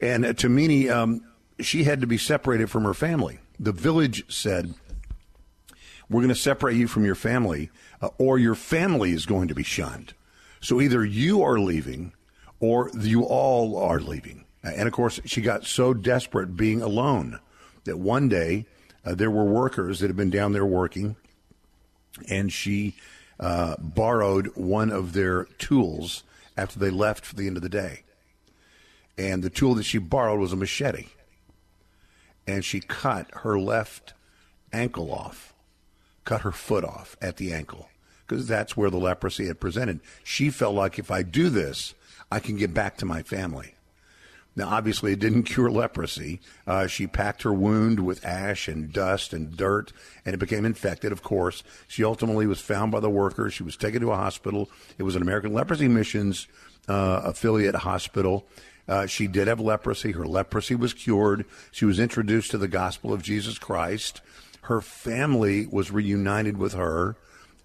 [0.00, 1.22] And uh, Tamini, um,
[1.64, 3.38] she had to be separated from her family.
[3.58, 4.74] The village said,
[6.08, 9.54] We're going to separate you from your family, uh, or your family is going to
[9.54, 10.14] be shunned.
[10.60, 12.12] So either you are leaving,
[12.60, 14.44] or you all are leaving.
[14.62, 17.38] And of course, she got so desperate being alone
[17.84, 18.66] that one day
[19.04, 21.16] uh, there were workers that had been down there working,
[22.28, 22.96] and she
[23.38, 26.22] uh, borrowed one of their tools
[26.56, 28.02] after they left for the end of the day.
[29.18, 31.08] And the tool that she borrowed was a machete
[32.46, 34.14] and she cut her left
[34.72, 35.54] ankle off,
[36.24, 37.88] cut her foot off at the ankle,
[38.26, 40.00] because that's where the leprosy had presented.
[40.22, 41.94] She felt like if I do this,
[42.30, 43.74] I can get back to my family.
[44.56, 46.40] Now, obviously, it didn't cure leprosy.
[46.66, 49.92] Uh, she packed her wound with ash and dust and dirt,
[50.24, 51.64] and it became infected, of course.
[51.88, 53.54] She ultimately was found by the workers.
[53.54, 54.70] She was taken to a hospital.
[54.96, 56.46] It was an American Leprosy Missions
[56.86, 58.46] uh, affiliate hospital.
[58.86, 60.12] Uh, she did have leprosy.
[60.12, 61.44] Her leprosy was cured.
[61.70, 64.20] She was introduced to the gospel of Jesus Christ.
[64.62, 67.16] Her family was reunited with her,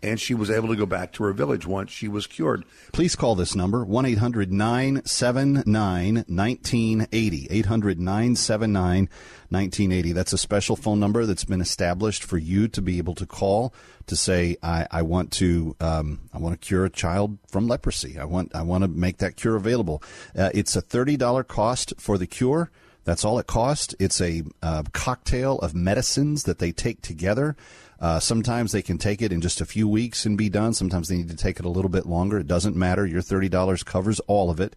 [0.02, 2.64] and she was able to go back to her village once she was cured.
[2.94, 7.48] Please call this number 1 800 979 1980.
[7.50, 9.10] 800 979
[9.50, 10.12] 1980.
[10.12, 13.74] That's a special phone number that's been established for you to be able to call
[14.08, 18.18] to say, I, I want to um, I want to cure a child from leprosy.
[18.18, 20.04] I want I want to make that cure available.
[20.38, 22.72] Uh, it's a thirty dollar cost for the cure.
[23.10, 23.96] That's all it costs.
[23.98, 27.56] It's a uh, cocktail of medicines that they take together.
[28.00, 30.76] Uh, sometimes they can take it in just a few weeks and be done.
[30.76, 32.38] Sometimes they need to take it a little bit longer.
[32.38, 33.08] It doesn't matter.
[33.08, 34.76] Your $30 covers all of it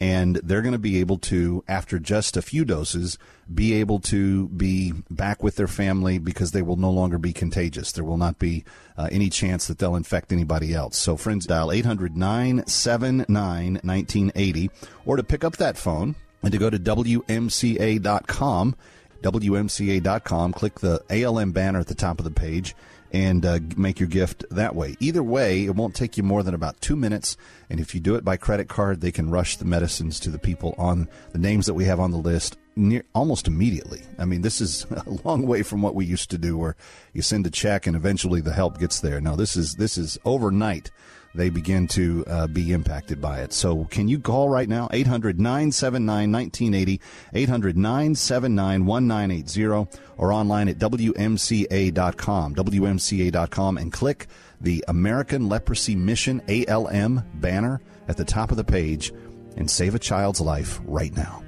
[0.00, 3.18] and they're going to be able to, after just a few doses,
[3.52, 7.92] be able to be back with their family because they will no longer be contagious.
[7.92, 8.64] There will not be
[8.96, 10.96] uh, any chance that they'll infect anybody else.
[10.96, 14.70] So, friends, dial 800 979 1980
[15.04, 16.14] or to pick up that phone
[16.44, 18.76] and to go to WMCA.com.
[19.22, 22.76] WMCA.com, click the ALM banner at the top of the page
[23.10, 24.96] and uh, make your gift that way.
[24.98, 27.36] Either way, it won't take you more than about two minutes.
[27.70, 30.38] And if you do it by credit card, they can rush the medicines to the
[30.38, 34.02] people on the names that we have on the list near, almost immediately.
[34.18, 36.76] I mean, this is a long way from what we used to do, where
[37.12, 39.20] you send a check and eventually the help gets there.
[39.20, 40.90] No, this is this is overnight
[41.34, 43.52] they begin to uh, be impacted by it.
[43.52, 44.88] So can you call right now?
[44.92, 47.00] 800 979 1980,
[47.32, 54.26] 800 979 1980, or online at WMCA.com, WMCA.com, and click
[54.60, 59.12] the American Leprosy Mission ALM banner at the top of the page
[59.56, 61.42] and save a child's life right now.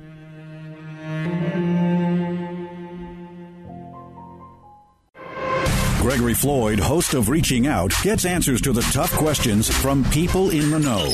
[6.01, 10.71] Gregory Floyd, host of Reaching Out, gets answers to the tough questions from people in
[10.71, 11.05] the know.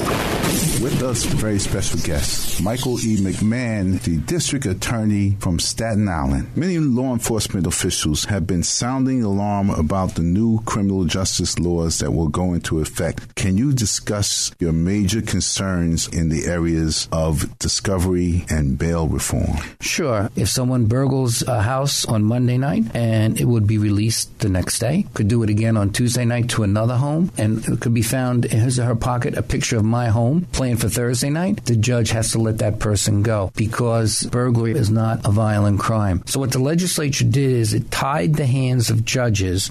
[0.83, 3.17] With us, very special guest, Michael E.
[3.17, 6.55] McMahon, the district attorney from Staten Island.
[6.57, 12.11] Many law enforcement officials have been sounding alarm about the new criminal justice laws that
[12.11, 13.35] will go into effect.
[13.37, 19.57] Can you discuss your major concerns in the areas of discovery and bail reform?
[19.81, 20.29] Sure.
[20.37, 24.82] If someone burgles a house on Monday night and it would be released the next
[24.83, 28.03] day, could do it again on Tuesday night to another home, and it could be
[28.03, 31.65] found in his or her pocket a picture of my home planned for Thursday night,
[31.67, 36.23] the judge has to let that person go because burglary is not a violent crime.
[36.27, 39.71] So what the legislature did is it tied the hands of judges.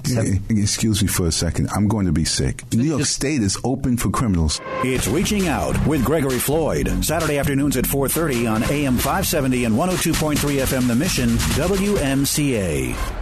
[0.50, 1.70] Excuse me for a second.
[1.76, 2.64] I'm going to be sick.
[2.74, 4.62] New York State is open for criminals.
[4.84, 10.62] It's Reaching Out with Gregory Floyd, Saturday afternoons at 4:30 on AM 570 and 102.3
[10.62, 13.21] FM The Mission, WMCA.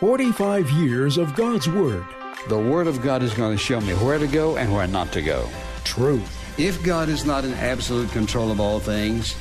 [0.00, 2.04] 45 years of God's Word.
[2.46, 5.10] The Word of God is going to show me where to go and where not
[5.12, 5.48] to go.
[5.82, 6.56] Truth.
[6.56, 9.34] If God is not in absolute control of all things,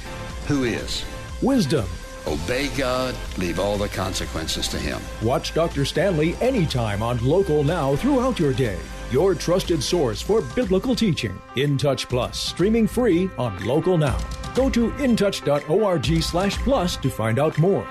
[0.47, 1.05] who is?
[1.43, 1.85] Wisdom.
[2.25, 4.99] Obey God, leave all the consequences to Him.
[5.21, 5.85] Watch Dr.
[5.85, 8.79] Stanley anytime on Local Now throughout your day.
[9.11, 11.39] Your trusted source for biblical teaching.
[11.55, 14.17] In Touch Plus, streaming free on Local Now.
[14.55, 17.87] Go to intouch.org slash plus to find out more.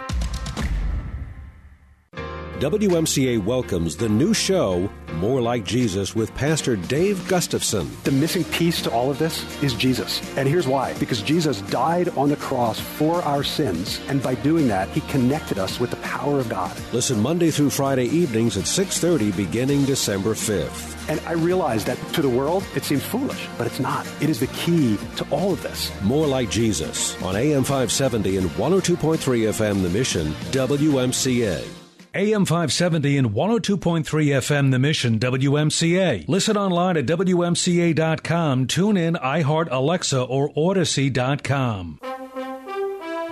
[2.58, 7.90] WMCA welcomes the new show, More Like Jesus, with Pastor Dave Gustafson.
[8.04, 10.22] The missing piece to all of this is Jesus.
[10.38, 10.94] And here's why.
[10.98, 15.58] Because Jesus died on the cross for our sins, and by doing that, he connected
[15.58, 16.74] us with the power of God.
[16.94, 20.96] Listen Monday through Friday evenings at 6:30 beginning December 5th.
[21.10, 24.06] And I realize that to the world, it seems foolish, but it's not.
[24.22, 25.92] It is the key to all of this.
[26.02, 31.85] More Like Jesus on AM 570 and 102.3 FM The Mission, WMCA.
[32.16, 36.26] AM 570 and 102.3 FM The Mission WMCA.
[36.26, 38.66] Listen online at WMCA.com.
[38.68, 42.00] Tune in, iHeart, Alexa, or Odyssey.com.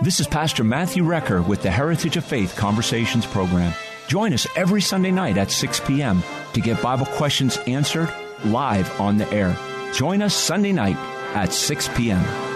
[0.03, 3.73] This is Pastor Matthew Recker with the Heritage of Faith Conversations program.
[4.07, 6.23] Join us every Sunday night at 6 p.m.
[6.53, 8.13] to get Bible questions answered
[8.45, 9.57] live on the air.
[9.95, 10.97] Join us Sunday night
[11.35, 12.54] at 6 p.m.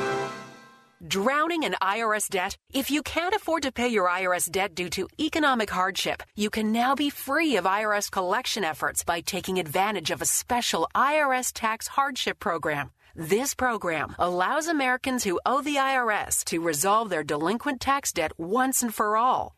[1.09, 2.59] Drowning in IRS debt?
[2.71, 6.71] If you can't afford to pay your IRS debt due to economic hardship, you can
[6.71, 11.89] now be free of IRS collection efforts by taking advantage of a special IRS tax
[11.89, 12.91] hardship program.
[13.17, 18.83] This program allows Americans who owe the IRS to resolve their delinquent tax debt once
[18.83, 19.58] and for all.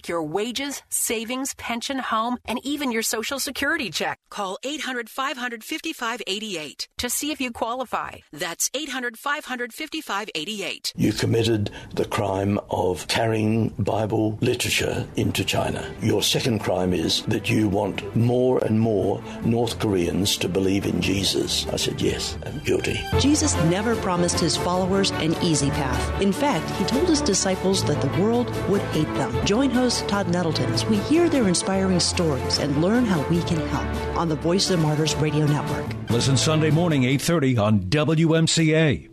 [0.07, 4.19] your wages, savings, pension, home, and even your Social Security check.
[4.29, 8.17] Call 800 500 5588 to see if you qualify.
[8.31, 10.93] That's 800 500 5588.
[10.95, 15.91] You committed the crime of carrying Bible literature into China.
[16.01, 21.01] Your second crime is that you want more and more North Koreans to believe in
[21.01, 21.67] Jesus.
[21.67, 22.99] I said, Yes, I'm guilty.
[23.19, 26.21] Jesus never promised his followers an easy path.
[26.21, 29.45] In fact, he told his disciples that the world would hate them.
[29.45, 33.59] Join host Todd Nettleton as we hear their inspiring stories and learn how we can
[33.67, 35.85] help on the Voice of the Martyrs Radio Network.
[36.09, 39.09] Listen Sunday morning, 8.30 on WMCA.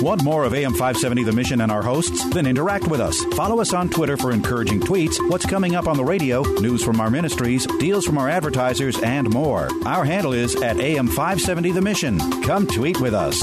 [0.00, 2.24] Want more of AM 570 The Mission and our hosts?
[2.30, 3.22] Then interact with us.
[3.34, 7.00] Follow us on Twitter for encouraging tweets, what's coming up on the radio, news from
[7.00, 9.68] our ministries, deals from our advertisers, and more.
[9.84, 12.18] Our handle is at AM 570 The Mission.
[12.42, 13.42] Come tweet with us.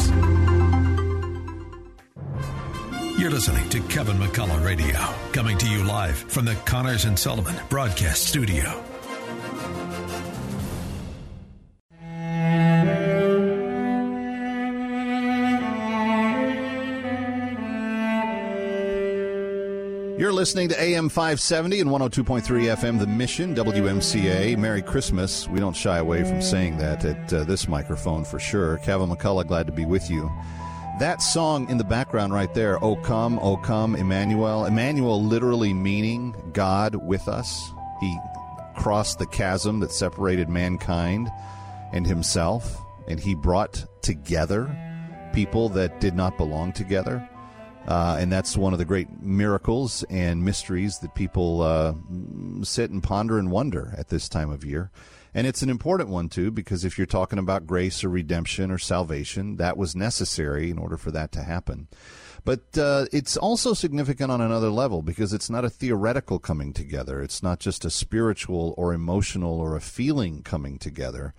[3.25, 4.99] You're listening to Kevin McCullough Radio,
[5.31, 8.83] coming to you live from the Connors and Sullivan Broadcast Studio.
[20.19, 22.43] You're listening to AM 570 and 102.3
[22.75, 24.55] FM, The Mission, WMCA.
[24.55, 25.47] Merry Christmas.
[25.47, 28.77] We don't shy away from saying that at uh, this microphone for sure.
[28.83, 30.31] Kevin McCullough, glad to be with you.
[30.99, 34.63] That song in the background right there, O come, O come, Emmanuel.
[34.63, 37.69] Emmanuel literally meaning God with us.
[37.99, 38.17] He
[38.77, 41.29] crossed the chasm that separated mankind
[41.91, 44.73] and himself, and he brought together
[45.33, 47.27] people that did not belong together.
[47.87, 51.93] Uh, and that's one of the great miracles and mysteries that people uh,
[52.63, 54.91] sit and ponder and wonder at this time of year.
[55.35, 58.77] And it's an important one, too, because if you're talking about grace or redemption or
[58.77, 61.89] salvation, that was necessary in order for that to happen.
[62.45, 67.21] But uh, it's also significant on another level because it's not a theoretical coming together.
[67.21, 71.33] It's not just a spiritual or emotional or a feeling coming together.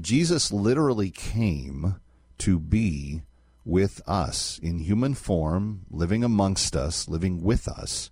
[0.00, 2.00] Jesus literally came
[2.38, 3.22] to be
[3.64, 8.10] with us in human form, living amongst us, living with us.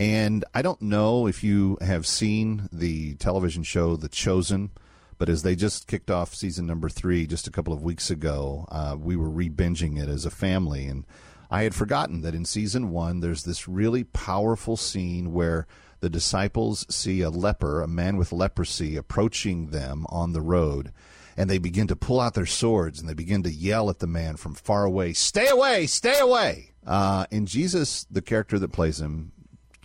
[0.00, 4.70] And I don't know if you have seen the television show The Chosen,
[5.18, 8.64] but as they just kicked off season number three just a couple of weeks ago,
[8.70, 10.86] uh, we were re binging it as a family.
[10.86, 11.04] And
[11.50, 15.66] I had forgotten that in season one, there's this really powerful scene where
[16.00, 20.92] the disciples see a leper, a man with leprosy, approaching them on the road.
[21.36, 24.06] And they begin to pull out their swords and they begin to yell at the
[24.06, 26.72] man from far away, Stay away, stay away.
[26.86, 29.32] Uh, and Jesus, the character that plays him,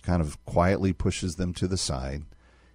[0.06, 2.22] kind of quietly pushes them to the side.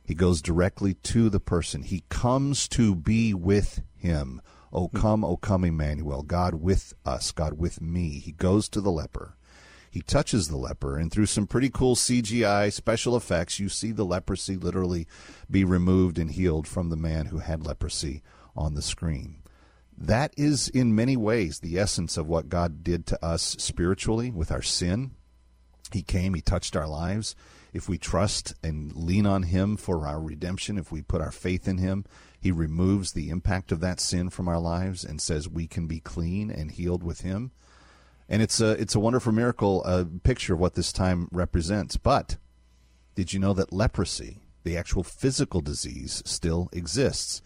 [0.04, 1.84] He goes directly to the person.
[1.84, 4.42] He comes to be with him.
[4.74, 8.20] O come, O come, Emmanuel, God with us, God with me.
[8.20, 9.38] He goes to the leper.
[9.90, 14.06] He touches the leper, and through some pretty cool CGI special effects, you see the
[14.06, 15.08] leprosy literally
[15.50, 18.22] be removed and healed from the man who had leprosy
[18.56, 19.42] on the screen.
[19.98, 24.52] That is, in many ways, the essence of what God did to us spiritually with
[24.52, 25.12] our sin.
[25.94, 27.36] He came, He touched our lives.
[27.74, 31.68] If we trust and lean on Him for our redemption, if we put our faith
[31.68, 32.06] in Him,
[32.39, 36.00] He removes the impact of that sin from our lives and says we can be
[36.00, 37.52] clean and healed with Him.
[38.28, 41.98] And it's a it's a wonderful miracle, a picture of what this time represents.
[41.98, 42.38] But
[43.16, 47.42] did you know that leprosy, the actual physical disease, still exists?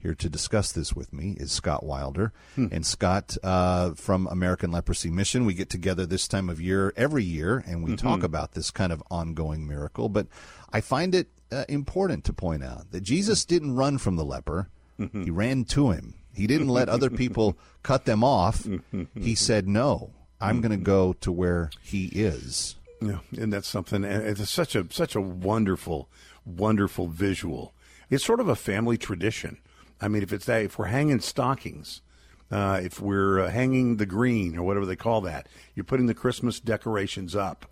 [0.00, 2.32] Here to discuss this with me is Scott Wilder.
[2.54, 2.68] Hmm.
[2.70, 5.44] And Scott uh, from American Leprosy Mission.
[5.44, 8.06] We get together this time of year every year and we mm-hmm.
[8.06, 10.08] talk about this kind of ongoing miracle.
[10.08, 10.28] But
[10.72, 14.68] I find it uh, important to point out that Jesus didn't run from the leper,
[14.98, 15.24] mm-hmm.
[15.24, 16.14] he ran to him.
[16.32, 18.66] He didn't let other people cut them off.
[19.14, 22.76] He said, No, I'm going to go to where he is.
[23.00, 24.04] Yeah, and that's something.
[24.04, 26.08] It's such a such a wonderful,
[26.44, 27.72] wonderful visual.
[28.10, 29.58] It's sort of a family tradition.
[30.00, 32.02] I mean, if it's that, if we're hanging stockings,
[32.50, 36.14] uh, if we're uh, hanging the green or whatever they call that, you're putting the
[36.14, 37.66] Christmas decorations up.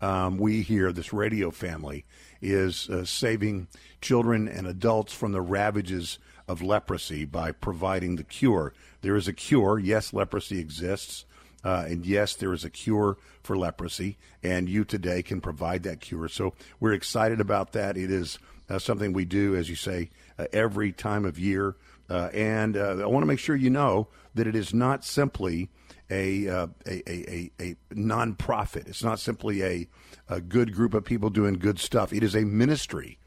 [0.00, 2.04] Um, we here, this radio family,
[2.40, 3.68] is uh, saving
[4.00, 6.18] children and adults from the ravages
[6.48, 8.74] of leprosy by providing the cure.
[9.02, 9.78] There is a cure.
[9.78, 11.24] Yes, leprosy exists.
[11.64, 16.00] Uh, and yes, there is a cure for leprosy, and you today can provide that
[16.00, 16.28] cure.
[16.28, 17.96] So we're excited about that.
[17.96, 20.10] It is uh, something we do, as you say,
[20.52, 21.76] every time of year.
[22.08, 25.70] Uh, and uh, I want to make sure you know that it is not simply
[26.10, 28.88] a, uh, a, a, a, a nonprofit.
[28.88, 29.88] It's not simply a,
[30.28, 32.12] a good group of people doing good stuff.
[32.12, 33.18] It is a ministry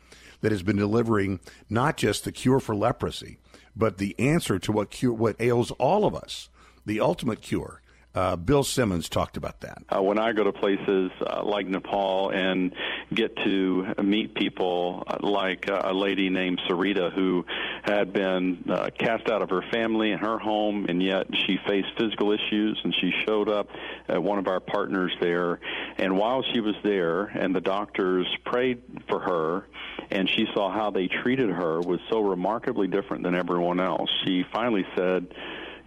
[0.42, 1.40] that has been delivering
[1.70, 3.40] not just the cure for leprosy,
[3.76, 6.50] but the answer to what cure what ails all of us,
[6.86, 7.82] the ultimate cure.
[8.16, 9.84] Uh, Bill Simmons talked about that.
[9.90, 12.74] Uh, when I go to places uh, like Nepal and
[13.14, 17.46] get to meet people uh, like uh, a lady named Sarita who
[17.84, 21.90] had been uh, cast out of her family and her home, and yet she faced
[21.98, 23.68] physical issues, and she showed up
[24.08, 25.60] at one of our partners there.
[25.98, 29.68] And while she was there, and the doctors prayed for her,
[30.10, 34.10] and she saw how they treated her was so remarkably different than everyone else.
[34.24, 35.34] She finally said,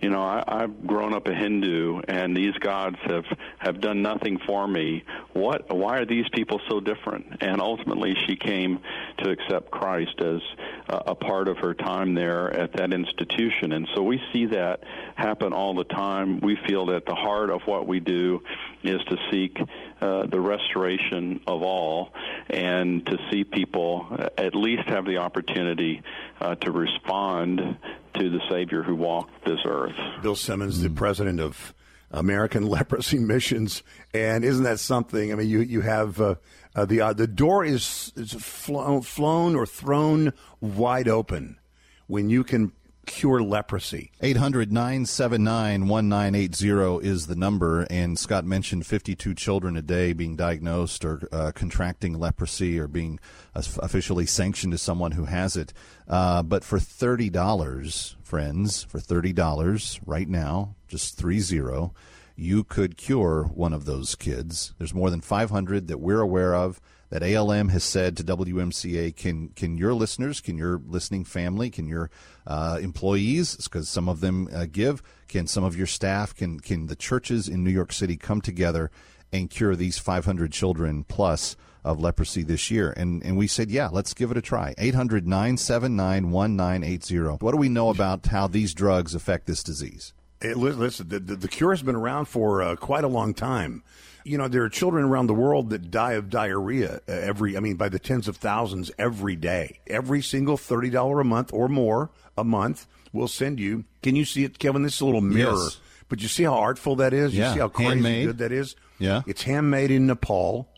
[0.01, 3.25] you know, I, I've grown up a Hindu, and these gods have
[3.59, 5.05] have done nothing for me.
[5.33, 5.75] What?
[5.75, 7.39] Why are these people so different?
[7.41, 8.81] And ultimately, she came
[9.19, 10.41] to accept Christ as
[10.89, 13.73] a, a part of her time there at that institution.
[13.73, 14.85] And so we see that
[15.17, 16.41] happen all the time.
[16.41, 18.43] We feel that the heart of what we do
[18.83, 19.59] is to seek
[20.01, 22.13] uh, the restoration of all
[22.49, 26.03] and to see people at least have the opportunity
[26.41, 27.77] uh, to respond
[28.15, 29.97] to the Savior who walked this earth.
[30.23, 31.75] Bill Simmons, the president of
[32.11, 33.83] American Leprosy Missions,
[34.15, 35.33] and isn't that something?
[35.33, 36.37] I mean, you you have uh,
[36.75, 41.59] uh, the uh, the door is is flown, flown or thrown wide open
[42.07, 42.73] when you can
[43.09, 44.13] cure leprosy.
[44.21, 47.87] 800 979 1980 is the number.
[47.91, 53.19] And Scott mentioned 52 children a day being diagnosed or uh, contracting leprosy or being
[53.55, 55.73] officially sanctioned as someone who has it.
[56.07, 61.95] Uh, but for $30, friends, for $30 right now, just 3 0,
[62.37, 64.75] you could cure one of those kids.
[64.79, 66.81] There's more than 500 that we're aware of
[67.11, 71.87] that ALM has said to WMCA, can can your listeners, can your listening family, can
[71.87, 72.11] your
[72.47, 76.87] uh, employees, because some of them uh, give, can some of your staff, can can
[76.87, 78.91] the churches in New York City come together
[79.33, 82.93] and cure these 500 children plus of leprosy this year?
[82.97, 84.75] And and we said, yeah, let's give it a try.
[84.77, 87.45] 800 979 1980.
[87.45, 90.13] What do we know about how these drugs affect this disease?
[90.41, 93.83] It, listen, the, the, cure has been around for uh, quite a long time.
[94.25, 97.61] You know, there are children around the world that die of diarrhea uh, every, I
[97.61, 99.81] mean, by the tens of thousands every day.
[99.87, 103.85] Every single $30 a month or more a month will send you.
[104.03, 104.83] Can you see it, Kevin?
[104.83, 105.53] This is a little mirror.
[105.55, 105.81] Yes.
[106.09, 107.35] But you see how artful that is?
[107.35, 107.49] Yeah.
[107.49, 108.27] You see how crazy handmade.
[108.27, 108.77] good that is?
[108.99, 109.23] Yeah.
[109.27, 110.69] It's handmade in Nepal.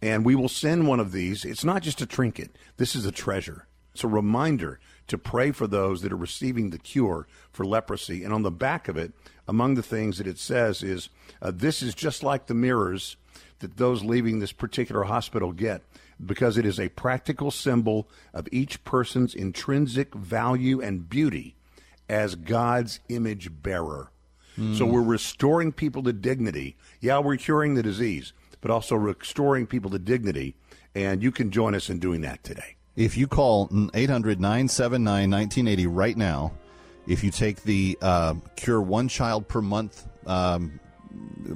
[0.00, 1.44] And we will send one of these.
[1.44, 2.56] It's not just a trinket.
[2.76, 3.66] This is a treasure.
[3.94, 4.78] It's a reminder
[5.08, 8.24] to pray for those that are receiving the cure for leprosy.
[8.24, 9.12] And on the back of it,
[9.46, 11.08] among the things that it says is
[11.42, 13.16] uh, this is just like the mirrors
[13.58, 15.82] that those leaving this particular hospital get
[16.24, 21.56] because it is a practical symbol of each person's intrinsic value and beauty
[22.08, 24.10] as God's image bearer.
[24.58, 24.76] Mm.
[24.76, 26.76] So we're restoring people to dignity.
[27.00, 30.56] Yeah, we're curing the disease, but also restoring people to dignity.
[30.94, 32.77] And you can join us in doing that today.
[32.98, 36.50] If you call 800 979 1980 right now,
[37.06, 40.80] if you take the uh, Cure One Child Per Month um,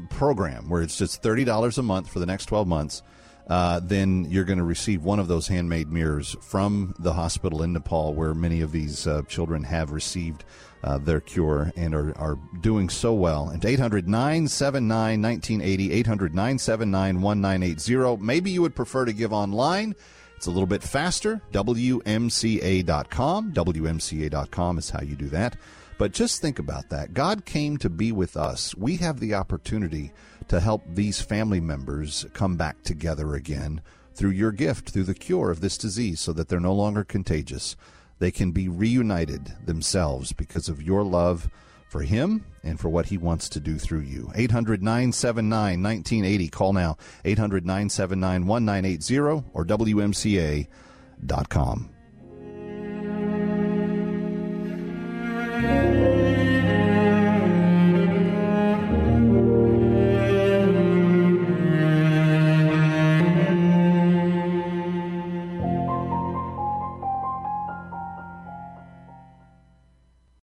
[0.09, 3.03] program, where it's just $30 a month for the next 12 months,
[3.49, 7.73] uh, then you're going to receive one of those handmade mirrors from the hospital in
[7.73, 10.45] Nepal, where many of these uh, children have received
[10.85, 13.49] uh, their cure and are, are doing so well.
[13.49, 18.25] And 800 979 1980, 800 979 1980.
[18.25, 19.97] Maybe you would prefer to give online.
[20.43, 21.41] It's a little bit faster.
[21.53, 23.53] WMCA.com.
[23.53, 25.57] WMCA.com is how you do that.
[25.99, 27.15] But just think about that.
[27.15, 28.75] God came to be with us.
[28.75, 30.11] We have the opportunity
[30.49, 33.83] to help these family members come back together again
[34.15, 37.77] through your gift, through the cure of this disease, so that they're no longer contagious.
[38.19, 41.49] They can be reunited themselves because of your love
[41.93, 44.33] for him and for what he wants to do through you.
[44.35, 46.49] 800 979 1980.
[46.49, 49.21] Call now 800 979 1980
[49.53, 50.69] or WMCA.com.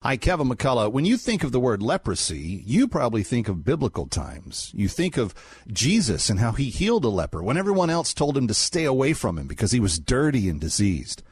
[0.08, 0.90] Hi, Kevin McCullough.
[0.90, 4.72] When you think of the word leprosy, you probably think of biblical times.
[4.74, 5.34] You think of
[5.70, 9.12] Jesus and how he healed a leper when everyone else told him to stay away
[9.12, 11.22] from him because he was dirty and diseased.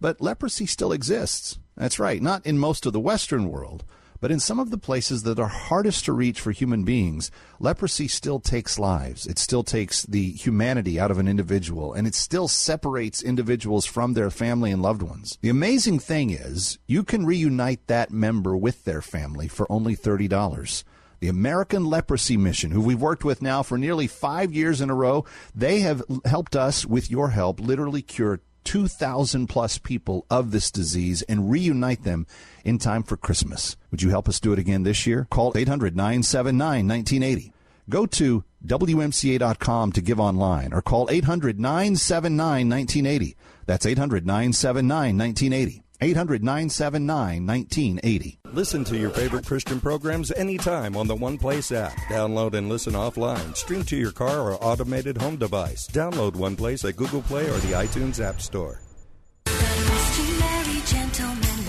[0.00, 1.58] But leprosy still exists.
[1.76, 3.84] That's right, not in most of the Western world,
[4.24, 8.08] but in some of the places that are hardest to reach for human beings, leprosy
[8.08, 9.26] still takes lives.
[9.26, 14.14] It still takes the humanity out of an individual, and it still separates individuals from
[14.14, 15.36] their family and loved ones.
[15.42, 20.84] The amazing thing is, you can reunite that member with their family for only $30
[21.20, 24.94] the American Leprosy Mission, who we've worked with now for nearly five years in a
[24.94, 25.24] row.
[25.54, 31.22] They have helped us, with your help, literally cure 2,000 plus people of this disease
[31.22, 32.26] and reunite them
[32.64, 33.76] in time for Christmas.
[33.90, 35.26] Would you help us do it again this year?
[35.30, 37.52] Call 800 979 1980.
[37.88, 43.36] Go to WMCA.com to give online or call 800 979 1980.
[43.66, 45.83] That's 800 979 1980.
[46.04, 48.38] 800 979 1980.
[48.52, 51.96] Listen to your favorite Christian programs anytime on the One Place app.
[52.10, 53.56] Download and listen offline.
[53.56, 55.88] Stream to your car or automated home device.
[55.88, 58.83] Download One Place at Google Play or the iTunes App Store.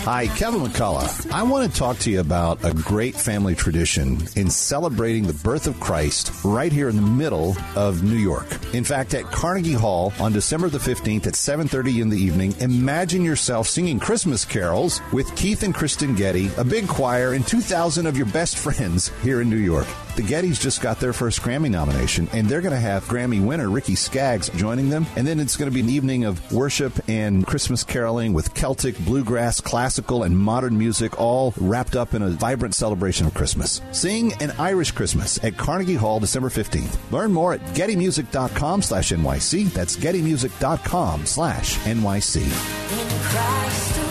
[0.06, 1.32] Hi, Kevin McCullough.
[1.32, 5.66] I want to talk to you about a great family tradition in celebrating the birth
[5.66, 8.46] of Christ right here in the middle of New York.
[8.72, 13.26] In fact, at Carnegie Hall on December the 15th at 7:30 in the evening, imagine
[13.26, 18.16] yourself singing Christmas carols with Keith and Kristen Getty, a big choir, and 2,000 of
[18.16, 19.88] your best friends here in New York.
[20.16, 23.70] The Gettys just got their first Grammy nomination, and they're going to have Grammy winner
[23.70, 25.06] Ricky Skaggs joining them.
[25.18, 28.98] And then it's going to be an evening of worship and Christmas caroling with Celtic,
[29.00, 33.82] bluegrass, classical, and modern music, all wrapped up in a vibrant celebration of Christmas.
[33.92, 36.96] Sing an Irish Christmas at Carnegie Hall December 15th.
[37.12, 39.74] Learn more at gettymusic.com slash NYC.
[39.74, 44.05] That's gettymusic.com slash NYC.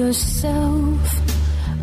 [0.00, 1.20] Yourself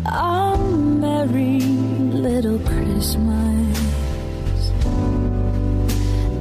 [0.04, 3.78] a merry little Christmas.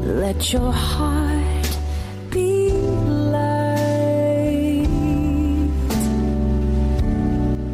[0.01, 1.77] Let your heart
[2.31, 4.87] be light.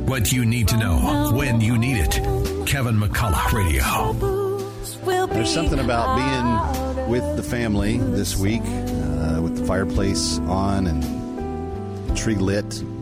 [0.05, 2.11] What you need to know when you need it.
[2.67, 4.11] Kevin McCullough Radio.
[5.27, 12.17] There's something about being with the family this week, uh, with the fireplace on and
[12.17, 12.92] tree lit, the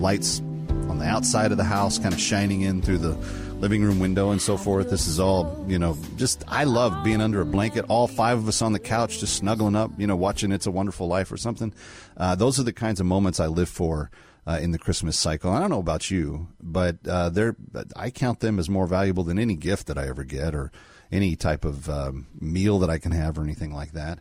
[0.00, 0.40] lights
[0.88, 3.16] on the outside of the house kind of shining in through the
[3.58, 4.90] living room window and so forth.
[4.90, 8.48] This is all, you know, just I love being under a blanket, all five of
[8.48, 11.36] us on the couch, just snuggling up, you know, watching It's a Wonderful Life or
[11.36, 11.74] something.
[12.16, 14.10] Uh, those are the kinds of moments I live for.
[14.46, 17.54] Uh, in the Christmas cycle, I don't know about you, but uh, they're
[17.94, 20.72] I count them as more valuable than any gift that I ever get, or
[21.12, 24.20] any type of um, meal that I can have, or anything like that.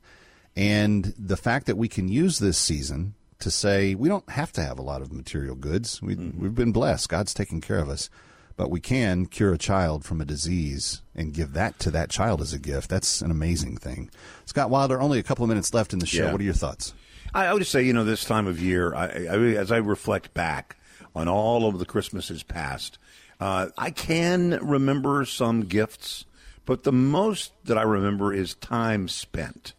[0.53, 4.61] And the fact that we can use this season to say we don't have to
[4.63, 6.01] have a lot of material goods.
[6.01, 6.41] We, Mm-hmm.
[6.41, 7.09] We've been blessed.
[7.09, 8.09] God's taken care of us.
[8.55, 12.41] But we can cure a child from a disease and give that to that child
[12.41, 12.89] as a gift.
[12.89, 14.09] That's an amazing thing.
[14.45, 16.25] Scott Wilder, only a couple of minutes left in the show.
[16.25, 16.31] Yeah.
[16.31, 16.95] What are your thoughts?
[17.35, 19.77] I, I would just say, you know, this time of year, I, I, as I
[19.77, 20.75] reflect back
[21.13, 22.97] on all of the Christmases past,
[23.39, 26.25] uh, I can remember some gifts,
[26.65, 29.73] but the most that I remember is time spent.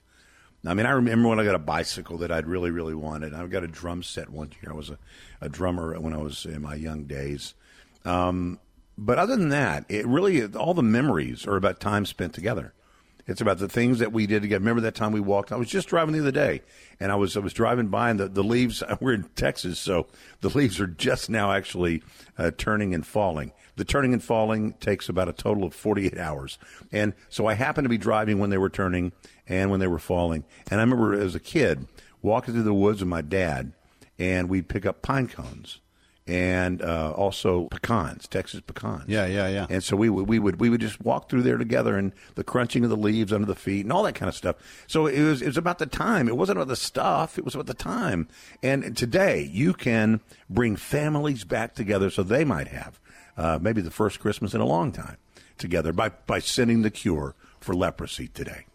[0.69, 3.33] I mean, I remember when I got a bicycle that I'd really, really wanted.
[3.33, 4.73] I got a drum set one year.
[4.73, 4.99] I was a,
[5.41, 7.55] a drummer when I was in my young days.
[8.05, 8.59] Um,
[8.99, 12.75] but other than that, it really all the memories are about time spent together.
[13.29, 14.61] It's about the things that we did together.
[14.61, 15.53] Remember that time we walked?
[15.53, 16.63] I was just driving the other day,
[16.99, 18.83] and I was I was driving by, and the, the leaves.
[19.01, 20.07] We're in Texas, so
[20.41, 22.03] the leaves are just now actually
[22.39, 23.53] uh, turning and falling.
[23.77, 26.59] The turning and falling takes about a total of 48 hours,
[26.91, 29.13] and so I happened to be driving when they were turning
[29.49, 30.45] and when they were falling.
[30.71, 31.87] And I remember as a kid
[32.23, 33.73] walking through the woods with my dad,
[34.19, 35.81] and we'd pick up pine cones
[36.29, 39.05] and uh, also pecans, Texas pecans.
[39.09, 39.67] Yeah, yeah, yeah.
[39.71, 42.45] And so we would we would we would just walk through there together, and the
[42.45, 44.57] crunching of the leaves under the feet, and all that kind of stuff.
[44.87, 46.29] So it was it was about the time.
[46.29, 47.39] It wasn't about the stuff.
[47.39, 48.29] It was about the time.
[48.63, 50.21] And today you can
[50.51, 53.01] bring families back together, so they might have
[53.37, 55.17] uh, maybe the first Christmas in a long time
[55.57, 58.67] together by by sending the cure for leprosy today.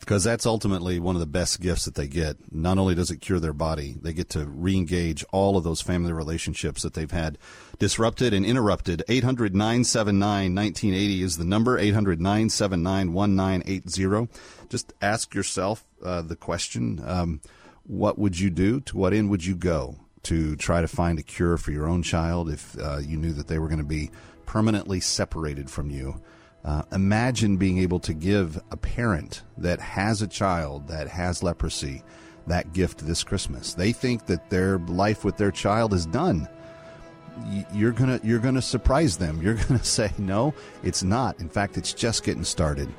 [0.00, 2.36] Because that's ultimately one of the best gifts that they get.
[2.52, 6.12] Not only does it cure their body, they get to re-engage all of those family
[6.12, 7.38] relationships that they've had
[7.78, 9.02] disrupted and interrupted.
[9.08, 14.32] 800 979 1980 is the number, 800 979 1980.
[14.68, 17.40] Just ask yourself uh, the question um,
[17.86, 18.80] what would you do?
[18.80, 22.02] To what end would you go to try to find a cure for your own
[22.02, 24.10] child if uh, you knew that they were going to be
[24.46, 26.20] permanently separated from you?
[26.64, 32.02] Uh, imagine being able to give a parent that has a child that has leprosy
[32.46, 33.74] that gift this Christmas.
[33.74, 36.48] They think that their life with their child is done.
[37.72, 39.42] You're gonna you're gonna surprise them.
[39.42, 41.38] You're gonna say no, it's not.
[41.40, 42.92] In fact, it's just getting started.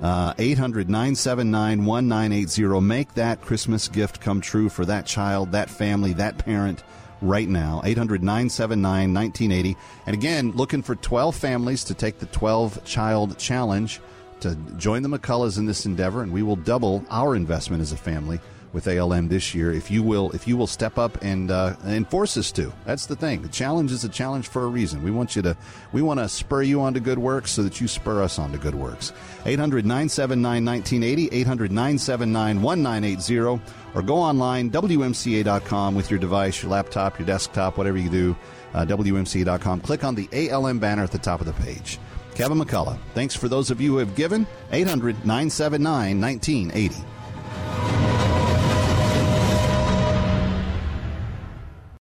[0.00, 2.80] Uh, 800 979 1980.
[2.80, 6.82] Make that Christmas gift come true for that child, that family, that parent
[7.24, 7.82] right now.
[7.84, 9.76] 800 979 1980.
[10.06, 14.00] And again, looking for 12 families to take the 12 child challenge
[14.40, 17.96] to join the McCulloughs in this endeavor, and we will double our investment as a
[17.96, 18.40] family
[18.74, 21.72] with ALM this year if you will if you will step up and uh,
[22.10, 22.70] force us to.
[22.84, 23.40] That's the thing.
[23.40, 25.02] The challenge is a challenge for a reason.
[25.02, 25.56] We want you to
[25.92, 28.52] we want to spur you on to good works so that you spur us on
[28.52, 29.14] to good works.
[29.44, 33.60] 800-979-1980, 800-979-1980
[33.94, 38.36] or go online wmca.com with your device, your laptop, your desktop, whatever you do,
[38.74, 39.80] uh, wmca.com.
[39.80, 41.98] Click on the ALM banner at the top of the page.
[42.34, 44.44] Kevin McCullough, thanks for those of you who have given.
[44.72, 48.13] 800 979 1980.